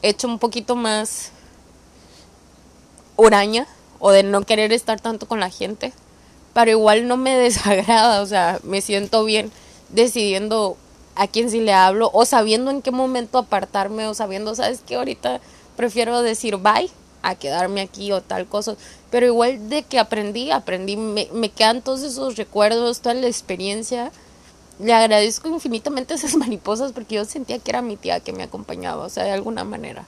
hecho 0.02 0.28
un 0.28 0.40
poquito 0.40 0.76
más 0.76 1.32
huraña 3.18 3.68
o 4.00 4.12
de 4.12 4.24
no 4.24 4.44
querer 4.44 4.72
estar 4.72 5.02
tanto 5.02 5.28
con 5.28 5.42
la 5.42 5.50
gente. 5.50 5.92
Pero 6.54 6.72
igual 6.72 7.08
no 7.08 7.18
me 7.18 7.38
desagrada, 7.38 8.22
o 8.22 8.26
sea, 8.26 8.60
me 8.64 8.82
siento 8.82 9.26
bien 9.26 9.52
decidiendo 9.90 10.78
a 11.16 11.28
quién 11.28 11.50
sí 11.50 11.60
le 11.60 11.74
hablo 11.74 12.12
o 12.14 12.26
sabiendo 12.26 12.72
en 12.72 12.82
qué 12.82 12.92
momento 12.92 13.40
apartarme 13.40 14.08
o 14.08 14.14
sabiendo, 14.14 14.54
sabes 14.54 14.82
que 14.86 14.96
ahorita 14.96 15.42
prefiero 15.76 16.22
decir 16.22 16.58
bye 16.58 16.92
a 17.24 17.36
quedarme 17.36 17.82
aquí 17.82 18.12
o 18.12 18.22
tal 18.22 18.46
cosa. 18.48 18.76
Pero 19.10 19.26
igual 19.26 19.70
de 19.70 19.84
que 19.84 20.00
aprendí, 20.00 20.52
aprendí, 20.52 20.96
me, 20.96 21.28
me 21.34 21.50
quedan 21.50 21.82
todos 21.82 22.04
esos 22.04 22.38
recuerdos, 22.38 23.02
toda 23.02 23.16
la 23.16 23.28
experiencia. 23.28 24.12
Le 24.80 24.94
agradezco 24.94 25.50
infinitamente 25.50 26.14
esas 26.16 26.36
mariposas 26.36 26.92
porque 26.92 27.16
yo 27.16 27.26
sentía 27.26 27.60
que 27.60 27.72
era 27.72 27.82
mi 27.82 27.98
tía 27.98 28.20
que 28.20 28.34
me 28.34 28.44
acompañaba, 28.44 29.06
o 29.06 29.10
sea, 29.10 29.24
de 29.24 29.32
alguna 29.32 29.64
manera. 29.64 30.06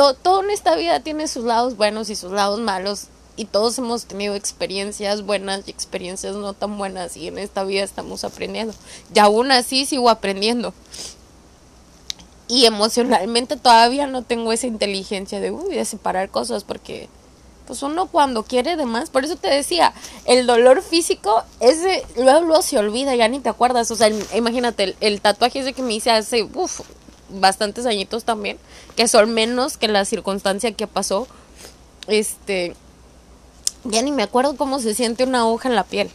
Todo, 0.00 0.14
todo 0.14 0.42
en 0.42 0.48
esta 0.48 0.76
vida 0.76 1.00
tiene 1.00 1.28
sus 1.28 1.44
lados 1.44 1.76
buenos 1.76 2.08
y 2.08 2.16
sus 2.16 2.32
lados 2.32 2.58
malos 2.58 3.08
y 3.36 3.44
todos 3.44 3.76
hemos 3.76 4.06
tenido 4.06 4.34
experiencias 4.34 5.26
buenas 5.26 5.68
y 5.68 5.70
experiencias 5.70 6.36
no 6.36 6.54
tan 6.54 6.78
buenas 6.78 7.18
y 7.18 7.28
en 7.28 7.36
esta 7.36 7.64
vida 7.64 7.82
estamos 7.82 8.24
aprendiendo. 8.24 8.72
Y 9.14 9.18
aún 9.18 9.52
así 9.52 9.84
sigo 9.84 10.08
aprendiendo. 10.08 10.72
Y 12.48 12.64
emocionalmente 12.64 13.58
todavía 13.58 14.06
no 14.06 14.22
tengo 14.22 14.54
esa 14.54 14.68
inteligencia 14.68 15.38
de, 15.38 15.50
uy, 15.50 15.74
de 15.74 15.84
separar 15.84 16.30
cosas 16.30 16.64
porque 16.64 17.10
pues 17.66 17.82
uno 17.82 18.06
cuando 18.06 18.42
quiere 18.42 18.76
de 18.76 18.86
más, 18.86 19.10
por 19.10 19.26
eso 19.26 19.36
te 19.36 19.48
decía, 19.48 19.92
el 20.24 20.46
dolor 20.46 20.80
físico, 20.80 21.44
ese 21.60 22.06
luego, 22.16 22.40
luego 22.40 22.62
se 22.62 22.78
olvida, 22.78 23.14
ya 23.16 23.28
ni 23.28 23.40
te 23.40 23.50
acuerdas, 23.50 23.90
o 23.90 23.96
sea, 23.96 24.08
imagínate, 24.34 24.96
el, 25.00 25.20
tatuaje 25.20 25.58
ese 25.58 25.74
que 25.74 25.82
me 25.82 25.92
hice 25.92 26.10
hace, 26.10 26.42
uff, 26.54 26.80
bastantes 27.32 27.86
añitos 27.86 28.24
también, 28.24 28.58
que 28.96 29.08
son 29.08 29.32
menos 29.32 29.76
que 29.76 29.88
la 29.88 30.04
circunstancia 30.04 30.72
que 30.72 30.86
pasó, 30.86 31.26
este, 32.06 32.74
ya 33.84 34.02
ni 34.02 34.12
me 34.12 34.22
acuerdo 34.22 34.56
cómo 34.56 34.80
se 34.80 34.94
siente 34.94 35.24
una 35.24 35.40
aguja 35.40 35.68
en 35.68 35.76
la 35.76 35.84
piel, 35.84 36.10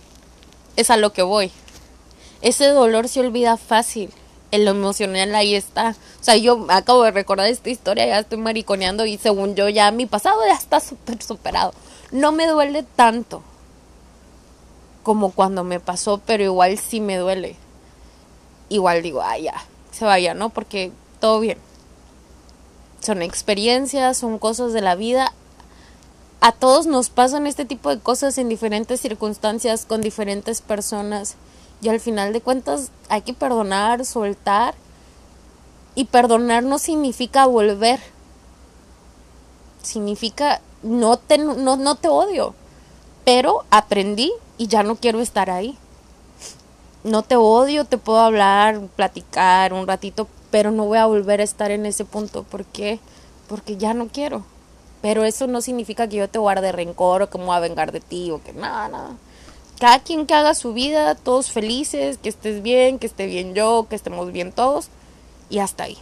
es 0.75 0.89
a 0.89 0.97
lo 0.97 1.13
que 1.13 1.21
voy, 1.21 1.51
ese 2.41 2.67
dolor 2.67 3.07
se 3.07 3.21
olvida 3.21 3.57
fácil, 3.57 4.11
en 4.51 4.65
lo 4.65 4.71
emocional 4.71 5.35
ahí 5.35 5.55
está. 5.55 5.95
O 6.21 6.23
sea, 6.23 6.37
yo 6.37 6.65
acabo 6.69 7.03
de 7.03 7.11
recordar 7.11 7.47
esta 7.47 7.69
historia, 7.69 8.05
ya 8.05 8.19
estoy 8.19 8.37
mariconeando 8.37 9.05
y 9.05 9.17
según 9.17 9.55
yo 9.55 9.69
ya 9.69 9.91
mi 9.91 10.05
pasado 10.05 10.39
ya 10.47 10.55
está 10.55 10.79
súper 10.79 11.21
superado. 11.21 11.73
No 12.11 12.31
me 12.31 12.47
duele 12.47 12.83
tanto 12.83 13.43
como 15.03 15.31
cuando 15.31 15.63
me 15.63 15.79
pasó, 15.79 16.21
pero 16.25 16.43
igual 16.43 16.77
sí 16.77 16.99
me 16.99 17.17
duele. 17.17 17.55
Igual 18.69 19.03
digo, 19.03 19.21
ah, 19.21 19.37
ya, 19.37 19.53
se 19.91 20.05
vaya, 20.05 20.33
¿no? 20.33 20.49
Porque 20.49 20.91
todo 21.19 21.39
bien. 21.39 21.57
Son 23.01 23.21
experiencias, 23.21 24.17
son 24.17 24.39
cosas 24.39 24.73
de 24.73 24.81
la 24.81 24.95
vida. 24.95 25.31
A 26.41 26.51
todos 26.51 26.87
nos 26.87 27.09
pasan 27.09 27.47
este 27.47 27.65
tipo 27.65 27.89
de 27.89 27.99
cosas 27.99 28.37
en 28.37 28.49
diferentes 28.49 29.01
circunstancias, 29.01 29.85
con 29.85 30.01
diferentes 30.01 30.61
personas. 30.61 31.35
Y 31.81 31.89
al 31.89 31.99
final 31.99 32.33
de 32.33 32.41
cuentas 32.41 32.91
hay 33.09 33.21
que 33.21 33.33
perdonar, 33.33 34.05
soltar. 34.05 34.75
Y 35.93 36.05
perdonar 36.05 36.63
no 36.63 36.79
significa 36.79 37.45
volver. 37.45 37.99
Significa 39.81 40.61
no 40.81 41.17
te, 41.17 41.37
no, 41.37 41.77
no 41.77 41.95
te 41.95 42.07
odio. 42.07 42.53
Pero 43.23 43.65
aprendí 43.69 44.31
y 44.57 44.67
ya 44.67 44.83
no 44.83 44.95
quiero 44.95 45.19
estar 45.19 45.49
ahí. 45.49 45.77
No 47.03 47.21
te 47.21 47.35
odio, 47.35 47.85
te 47.85 47.97
puedo 47.97 48.19
hablar, 48.19 48.81
platicar 48.95 49.73
un 49.73 49.85
ratito, 49.85 50.27
pero 50.55 50.71
no 50.71 50.85
voy 50.85 50.99
a 50.99 51.05
volver 51.05 51.41
a 51.41 51.43
estar 51.43 51.69
en 51.71 51.85
ese 51.85 52.05
punto. 52.05 52.43
¿Por 52.43 52.63
qué? 52.63 53.01
Porque 53.49 53.75
ya 53.75 53.93
no 53.93 54.07
quiero. 54.07 54.45
Pero 55.01 55.25
eso 55.25 55.47
no 55.47 55.59
significa 55.59 56.07
que 56.07 56.15
yo 56.15 56.29
te 56.29 56.39
guarde 56.39 56.71
rencor 56.71 57.23
o 57.23 57.29
que 57.29 57.37
me 57.37 57.43
voy 57.43 57.57
a 57.57 57.59
vengar 57.59 57.91
de 57.91 57.99
ti 57.99 58.31
o 58.31 58.41
que 58.41 58.53
nada, 58.53 58.87
nada 58.87 59.17
cada 59.81 59.99
quien 59.99 60.25
que 60.25 60.33
haga 60.33 60.53
su 60.53 60.71
vida, 60.71 61.15
todos 61.15 61.51
felices, 61.51 62.17
que 62.19 62.29
estés 62.29 62.63
bien, 62.63 62.99
que 62.99 63.05
esté 63.05 63.25
bien 63.25 63.53
yo, 63.53 63.87
que 63.89 63.97
estemos 63.97 64.31
bien 64.31 64.53
todos, 64.53 64.87
y 65.49 65.59
hasta 65.59 65.83
ahí. 65.83 65.97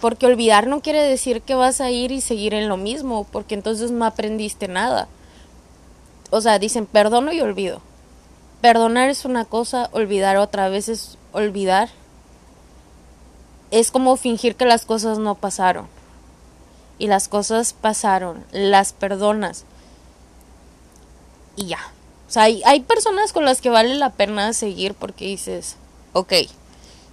Porque 0.00 0.24
olvidar 0.24 0.66
no 0.66 0.80
quiere 0.80 1.02
decir 1.02 1.42
que 1.42 1.54
vas 1.54 1.82
a 1.82 1.90
ir 1.90 2.12
y 2.12 2.22
seguir 2.22 2.54
en 2.54 2.70
lo 2.70 2.78
mismo, 2.78 3.26
porque 3.30 3.54
entonces 3.54 3.90
no 3.90 4.06
aprendiste 4.06 4.68
nada. 4.68 5.08
O 6.30 6.40
sea, 6.40 6.58
dicen 6.58 6.86
perdono 6.86 7.30
y 7.30 7.42
olvido. 7.42 7.82
Perdonar 8.62 9.10
es 9.10 9.26
una 9.26 9.44
cosa, 9.44 9.90
olvidar 9.92 10.38
otra 10.38 10.70
vez 10.70 10.88
es 10.88 11.18
olvidar. 11.32 11.90
Es 13.74 13.90
como 13.90 14.16
fingir 14.16 14.54
que 14.54 14.66
las 14.66 14.84
cosas 14.84 15.18
no 15.18 15.34
pasaron. 15.34 15.88
Y 16.96 17.08
las 17.08 17.26
cosas 17.26 17.72
pasaron, 17.72 18.44
las 18.52 18.92
perdonas 18.92 19.64
y 21.56 21.66
ya. 21.66 21.80
O 22.28 22.30
sea, 22.30 22.44
hay, 22.44 22.62
hay 22.64 22.80
personas 22.80 23.32
con 23.32 23.44
las 23.44 23.60
que 23.60 23.70
vale 23.70 23.94
la 23.96 24.10
pena 24.10 24.52
seguir 24.52 24.94
porque 24.94 25.26
dices, 25.26 25.76
ok, 26.12 26.32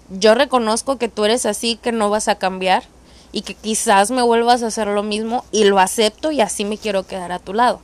yo 0.09 0.35
reconozco 0.35 0.97
que 0.97 1.09
tú 1.09 1.25
eres 1.25 1.45
así, 1.45 1.77
que 1.77 1.91
no 1.91 2.09
vas 2.11 2.27
a 2.27 2.35
cambiar 2.35 2.83
y 3.31 3.41
que 3.41 3.55
quizás 3.55 4.11
me 4.11 4.21
vuelvas 4.21 4.61
a 4.61 4.67
hacer 4.67 4.87
lo 4.87 5.03
mismo 5.03 5.45
y 5.51 5.63
lo 5.63 5.79
acepto 5.79 6.31
y 6.31 6.41
así 6.41 6.63
me 6.63 6.77
quiero 6.77 7.07
quedar 7.07 7.31
a 7.31 7.39
tu 7.39 7.53
lado. 7.53 7.81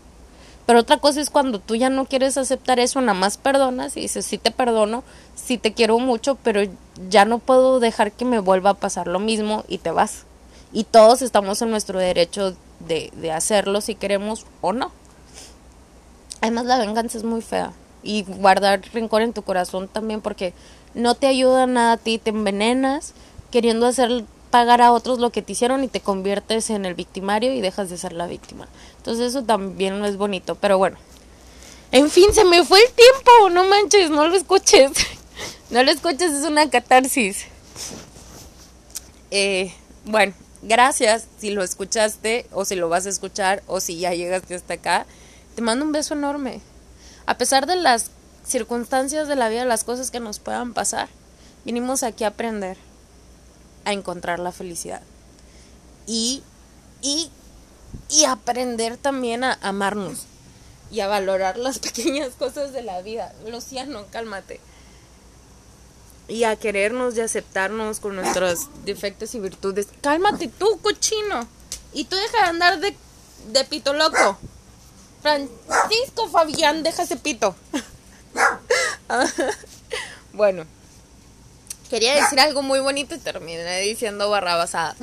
Pero 0.68 0.80
otra 0.80 0.98
cosa 0.98 1.22
es 1.22 1.30
cuando 1.30 1.60
tú 1.60 1.76
ya 1.76 1.90
no 1.90 2.06
quieres 2.06 2.38
aceptar 2.38 2.78
eso, 2.80 3.00
nada 3.00 3.18
más 3.18 3.38
perdonas 3.38 3.96
y 3.96 4.02
dices, 4.02 4.26
sí 4.26 4.38
te 4.38 4.52
perdono, 4.52 5.06
sí 5.34 5.58
te 5.58 5.72
quiero 5.72 5.98
mucho, 5.98 6.36
pero 6.44 6.62
ya 7.10 7.24
no 7.24 7.40
puedo 7.40 7.80
dejar 7.80 8.12
que 8.12 8.26
me 8.26 8.40
vuelva 8.40 8.72
a 8.72 8.74
pasar 8.74 9.08
lo 9.08 9.18
mismo 9.18 9.64
y 9.70 9.78
te 9.78 9.92
vas. 9.92 10.26
Y 10.74 10.84
todos 10.84 11.22
estamos 11.22 11.62
en 11.62 11.72
nuestro 11.72 12.00
derecho 12.00 12.54
de, 12.80 13.12
de 13.16 13.32
hacerlo 13.32 13.80
si 13.80 13.96
queremos 13.96 14.46
o 14.60 14.74
no. 14.74 14.92
Además 16.42 16.66
la 16.66 16.78
venganza 16.78 17.18
es 17.18 17.24
muy 17.24 17.42
fea 17.42 17.72
y 18.04 18.24
guardar 18.24 18.82
rencor 18.92 19.22
en 19.22 19.32
tu 19.32 19.44
corazón 19.44 19.88
también 19.88 20.20
porque 20.20 20.54
no 20.94 21.16
te 21.16 21.28
ayuda 21.28 21.66
nada 21.66 21.94
a 21.94 21.98
ti, 21.98 22.18
te 22.18 22.32
envenenas 22.32 23.14
queriendo 23.52 23.86
hacer 23.86 24.26
pagar 24.58 24.82
a 24.82 24.92
otros 24.92 25.20
lo 25.20 25.30
que 25.30 25.44
te 25.44 25.52
hicieron 25.52 25.84
y 25.84 25.88
te 25.88 26.00
conviertes 26.00 26.72
en 26.72 26.88
el 26.88 26.96
victimario 26.96 27.54
y 27.54 27.62
dejas 27.62 27.92
de 27.92 27.98
ser 28.00 28.12
la 28.12 28.26
víctima. 28.26 28.68
Entonces 28.98 29.28
eso 29.28 29.44
también 29.44 30.00
no 30.00 30.08
es 30.08 30.18
bonito, 30.18 30.56
pero 30.56 30.80
bueno. 30.80 30.98
En 31.92 32.10
fin, 32.10 32.34
se 32.34 32.44
me 32.44 32.66
fue 32.66 32.80
el 32.80 32.92
tiempo, 32.92 33.52
no 33.52 33.66
manches, 33.66 34.10
no 34.10 34.28
lo 34.28 34.36
escuches. 34.36 34.94
no 35.70 35.84
lo 35.84 35.92
escuches, 35.92 36.32
es 36.32 36.44
una 36.44 36.68
catarsis. 36.72 37.46
Eh, 39.30 39.72
bueno, 40.06 40.34
gracias 40.64 41.28
si 41.38 41.52
lo 41.52 41.62
escuchaste 41.62 42.48
o 42.52 42.66
si 42.66 42.76
lo 42.76 42.90
vas 42.90 43.06
a 43.06 43.10
escuchar 43.10 43.62
o 43.68 43.80
si 43.80 44.00
ya 44.00 44.16
llegaste 44.16 44.56
hasta 44.56 44.74
acá. 44.74 45.06
Te 45.54 45.62
mando 45.62 45.86
un 45.86 45.92
beso 45.92 46.16
enorme. 46.16 46.62
A 47.28 47.38
pesar 47.38 47.68
de 47.68 47.76
las 47.76 48.10
circunstancias 48.44 49.28
de 49.28 49.36
la 49.36 49.50
vida, 49.50 49.66
las 49.66 49.84
cosas 49.84 50.10
que 50.10 50.20
nos 50.20 50.40
puedan 50.40 50.74
pasar, 50.74 51.10
vinimos 51.64 52.02
aquí 52.02 52.24
a 52.24 52.30
aprender 52.30 52.87
a 53.88 53.94
encontrar 53.94 54.40
la 54.40 54.52
felicidad. 54.52 55.02
Y, 56.08 56.44
y, 57.02 57.32
y 58.10 58.26
aprender 58.26 58.98
también 58.98 59.46
a 59.46 59.58
amarnos 59.62 60.26
y 60.92 61.00
a 61.00 61.08
valorar 61.08 61.58
las 61.58 61.80
pequeñas 61.88 62.34
cosas 62.38 62.74
de 62.74 62.82
la 62.82 63.02
vida. 63.02 63.34
Luciano, 63.48 64.06
cálmate. 64.12 64.60
Y 66.28 66.44
a 66.44 66.58
querernos 66.58 67.16
y 67.16 67.22
aceptarnos 67.22 68.02
con 68.02 68.18
nuestros 68.18 68.68
defectos 68.86 69.34
y 69.36 69.40
virtudes. 69.40 69.88
Cálmate 70.02 70.50
tú, 70.50 70.80
cochino. 70.82 71.48
Y 71.94 72.04
tú 72.04 72.18
deja 72.18 72.40
de 72.40 72.50
andar 72.50 72.80
de, 72.82 72.94
de 73.54 73.64
pito 73.64 73.94
loco. 73.94 74.38
Francisco 75.22 76.28
Fabián, 76.30 76.84
deja 76.84 77.04
ese 77.04 77.16
pito. 77.16 77.56
bueno, 80.34 80.66
quería 81.90 82.16
decir 82.16 82.40
algo 82.40 82.62
muy 82.62 82.80
bonito 82.80 83.16
y 83.16 83.20
terminé 83.20 83.82
diciendo 83.82 84.30
barra 84.30 84.56
basada. 84.56 84.96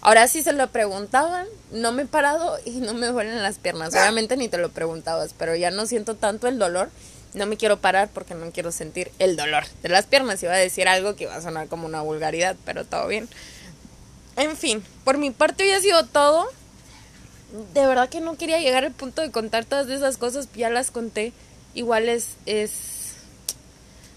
Ahora 0.00 0.28
sí 0.28 0.42
se 0.42 0.52
lo 0.52 0.68
preguntaban, 0.70 1.46
no 1.72 1.92
me 1.92 2.02
he 2.02 2.06
parado 2.06 2.58
y 2.64 2.70
no 2.80 2.94
me 2.94 3.08
duelen 3.08 3.42
las 3.42 3.58
piernas. 3.58 3.94
Obviamente 3.94 4.36
ni 4.36 4.48
te 4.48 4.58
lo 4.58 4.70
preguntabas, 4.70 5.34
pero 5.36 5.54
ya 5.56 5.70
no 5.70 5.86
siento 5.86 6.14
tanto 6.14 6.46
el 6.46 6.58
dolor. 6.58 6.90
No 7.34 7.46
me 7.46 7.56
quiero 7.56 7.78
parar 7.78 8.08
porque 8.12 8.34
no 8.34 8.50
quiero 8.52 8.72
sentir 8.72 9.10
el 9.18 9.36
dolor 9.36 9.64
de 9.82 9.88
las 9.88 10.06
piernas. 10.06 10.42
Iba 10.42 10.54
a 10.54 10.56
decir 10.56 10.88
algo 10.88 11.14
que 11.14 11.24
iba 11.24 11.34
a 11.34 11.42
sonar 11.42 11.68
como 11.68 11.86
una 11.86 12.00
vulgaridad, 12.00 12.56
pero 12.64 12.84
todo 12.84 13.06
bien. 13.06 13.28
En 14.36 14.56
fin, 14.56 14.82
por 15.04 15.18
mi 15.18 15.30
parte 15.30 15.64
hoy 15.64 15.70
ha 15.72 15.80
sido 15.80 16.06
todo 16.06 16.48
de 17.74 17.86
verdad 17.86 18.08
que 18.08 18.20
no 18.20 18.36
quería 18.36 18.60
llegar 18.60 18.84
al 18.84 18.92
punto 18.92 19.22
de 19.22 19.30
contar 19.30 19.64
todas 19.64 19.88
esas 19.88 20.16
cosas, 20.18 20.48
ya 20.54 20.70
las 20.70 20.90
conté. 20.90 21.32
Igual 21.74 22.08
es, 22.08 22.30
es, 22.46 23.12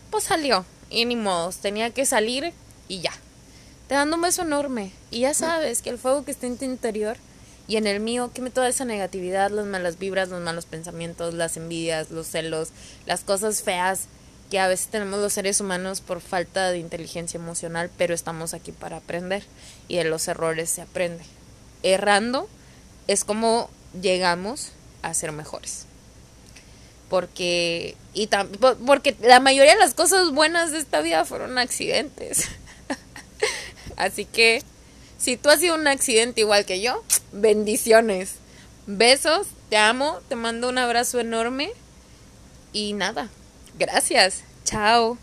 pues 0.10 0.26
salió, 0.26 0.66
y 0.92 1.06
ni 1.06 1.16
modos, 1.16 1.58
tenía 1.58 1.90
que 1.92 2.06
salir 2.06 2.54
y 2.88 3.00
ya. 3.00 3.14
Te 3.88 3.96
dando 3.96 4.18
un 4.18 4.22
beso 4.22 4.44
enorme. 4.44 4.92
Y 5.10 5.22
ya 5.22 5.34
sabes 5.34 5.82
que 5.82 5.90
el 5.90 5.98
fuego 5.98 6.24
que 6.24 6.32
está 6.32 6.48
en 6.48 6.58
tu 6.58 6.66
interior 6.66 7.18
y 7.68 7.78
en 7.78 7.88
el 7.88 8.00
mío, 8.00 8.32
queme 8.34 8.50
toda 8.50 8.68
esa 8.68 8.86
negatividad, 8.86 9.52
las 9.52 9.66
malas 9.66 9.98
vibras, 9.98 10.30
los 10.30 10.42
malos 10.42 10.66
pensamientos, 10.66 11.34
las 11.34 11.58
envidias, 11.58 12.12
los 12.12 12.28
celos, 12.28 12.70
las 13.06 13.22
cosas 13.22 13.62
feas 13.64 14.08
que 14.50 14.60
a 14.60 14.68
veces 14.68 14.88
tenemos 14.88 15.20
los 15.22 15.32
seres 15.32 15.62
humanos 15.62 16.02
por 16.02 16.20
falta 16.20 16.70
de 16.70 16.80
inteligencia 16.80 17.38
emocional, 17.38 17.90
pero 17.98 18.14
estamos 18.14 18.54
aquí 18.54 18.74
para 18.74 18.98
aprender 18.98 19.44
y 19.88 19.96
de 19.96 20.04
los 20.04 20.28
errores 20.28 20.70
se 20.70 20.82
aprende. 20.82 21.24
Errando 21.84 22.50
es 23.08 23.24
como 23.24 23.70
llegamos 24.02 24.74
a 25.02 25.14
ser 25.14 25.32
mejores. 25.32 25.86
Porque, 27.12 27.98
y 28.14 28.30
porque 28.88 29.18
la 29.20 29.42
mayoría 29.42 29.74
de 29.74 29.80
las 29.80 29.94
cosas 29.94 30.32
buenas 30.32 30.72
de 30.72 30.80
esta 30.80 31.02
vida 31.02 31.26
fueron 31.26 31.58
accidentes. 31.58 32.48
Así 33.98 34.24
que, 34.24 34.64
si 35.18 35.36
tú 35.36 35.50
has 35.50 35.60
sido 35.60 35.76
un 35.76 35.88
accidente 35.88 36.40
igual 36.40 36.66
que 36.66 36.80
yo, 36.80 37.04
bendiciones. 37.34 38.36
Besos, 38.88 39.48
te 39.70 39.76
amo, 39.76 40.22
te 40.30 40.38
mando 40.38 40.70
un 40.70 40.78
abrazo 40.78 41.20
enorme. 41.20 41.74
Y 42.72 42.94
nada, 42.94 43.28
gracias. 43.78 44.44
Chao. 44.64 45.18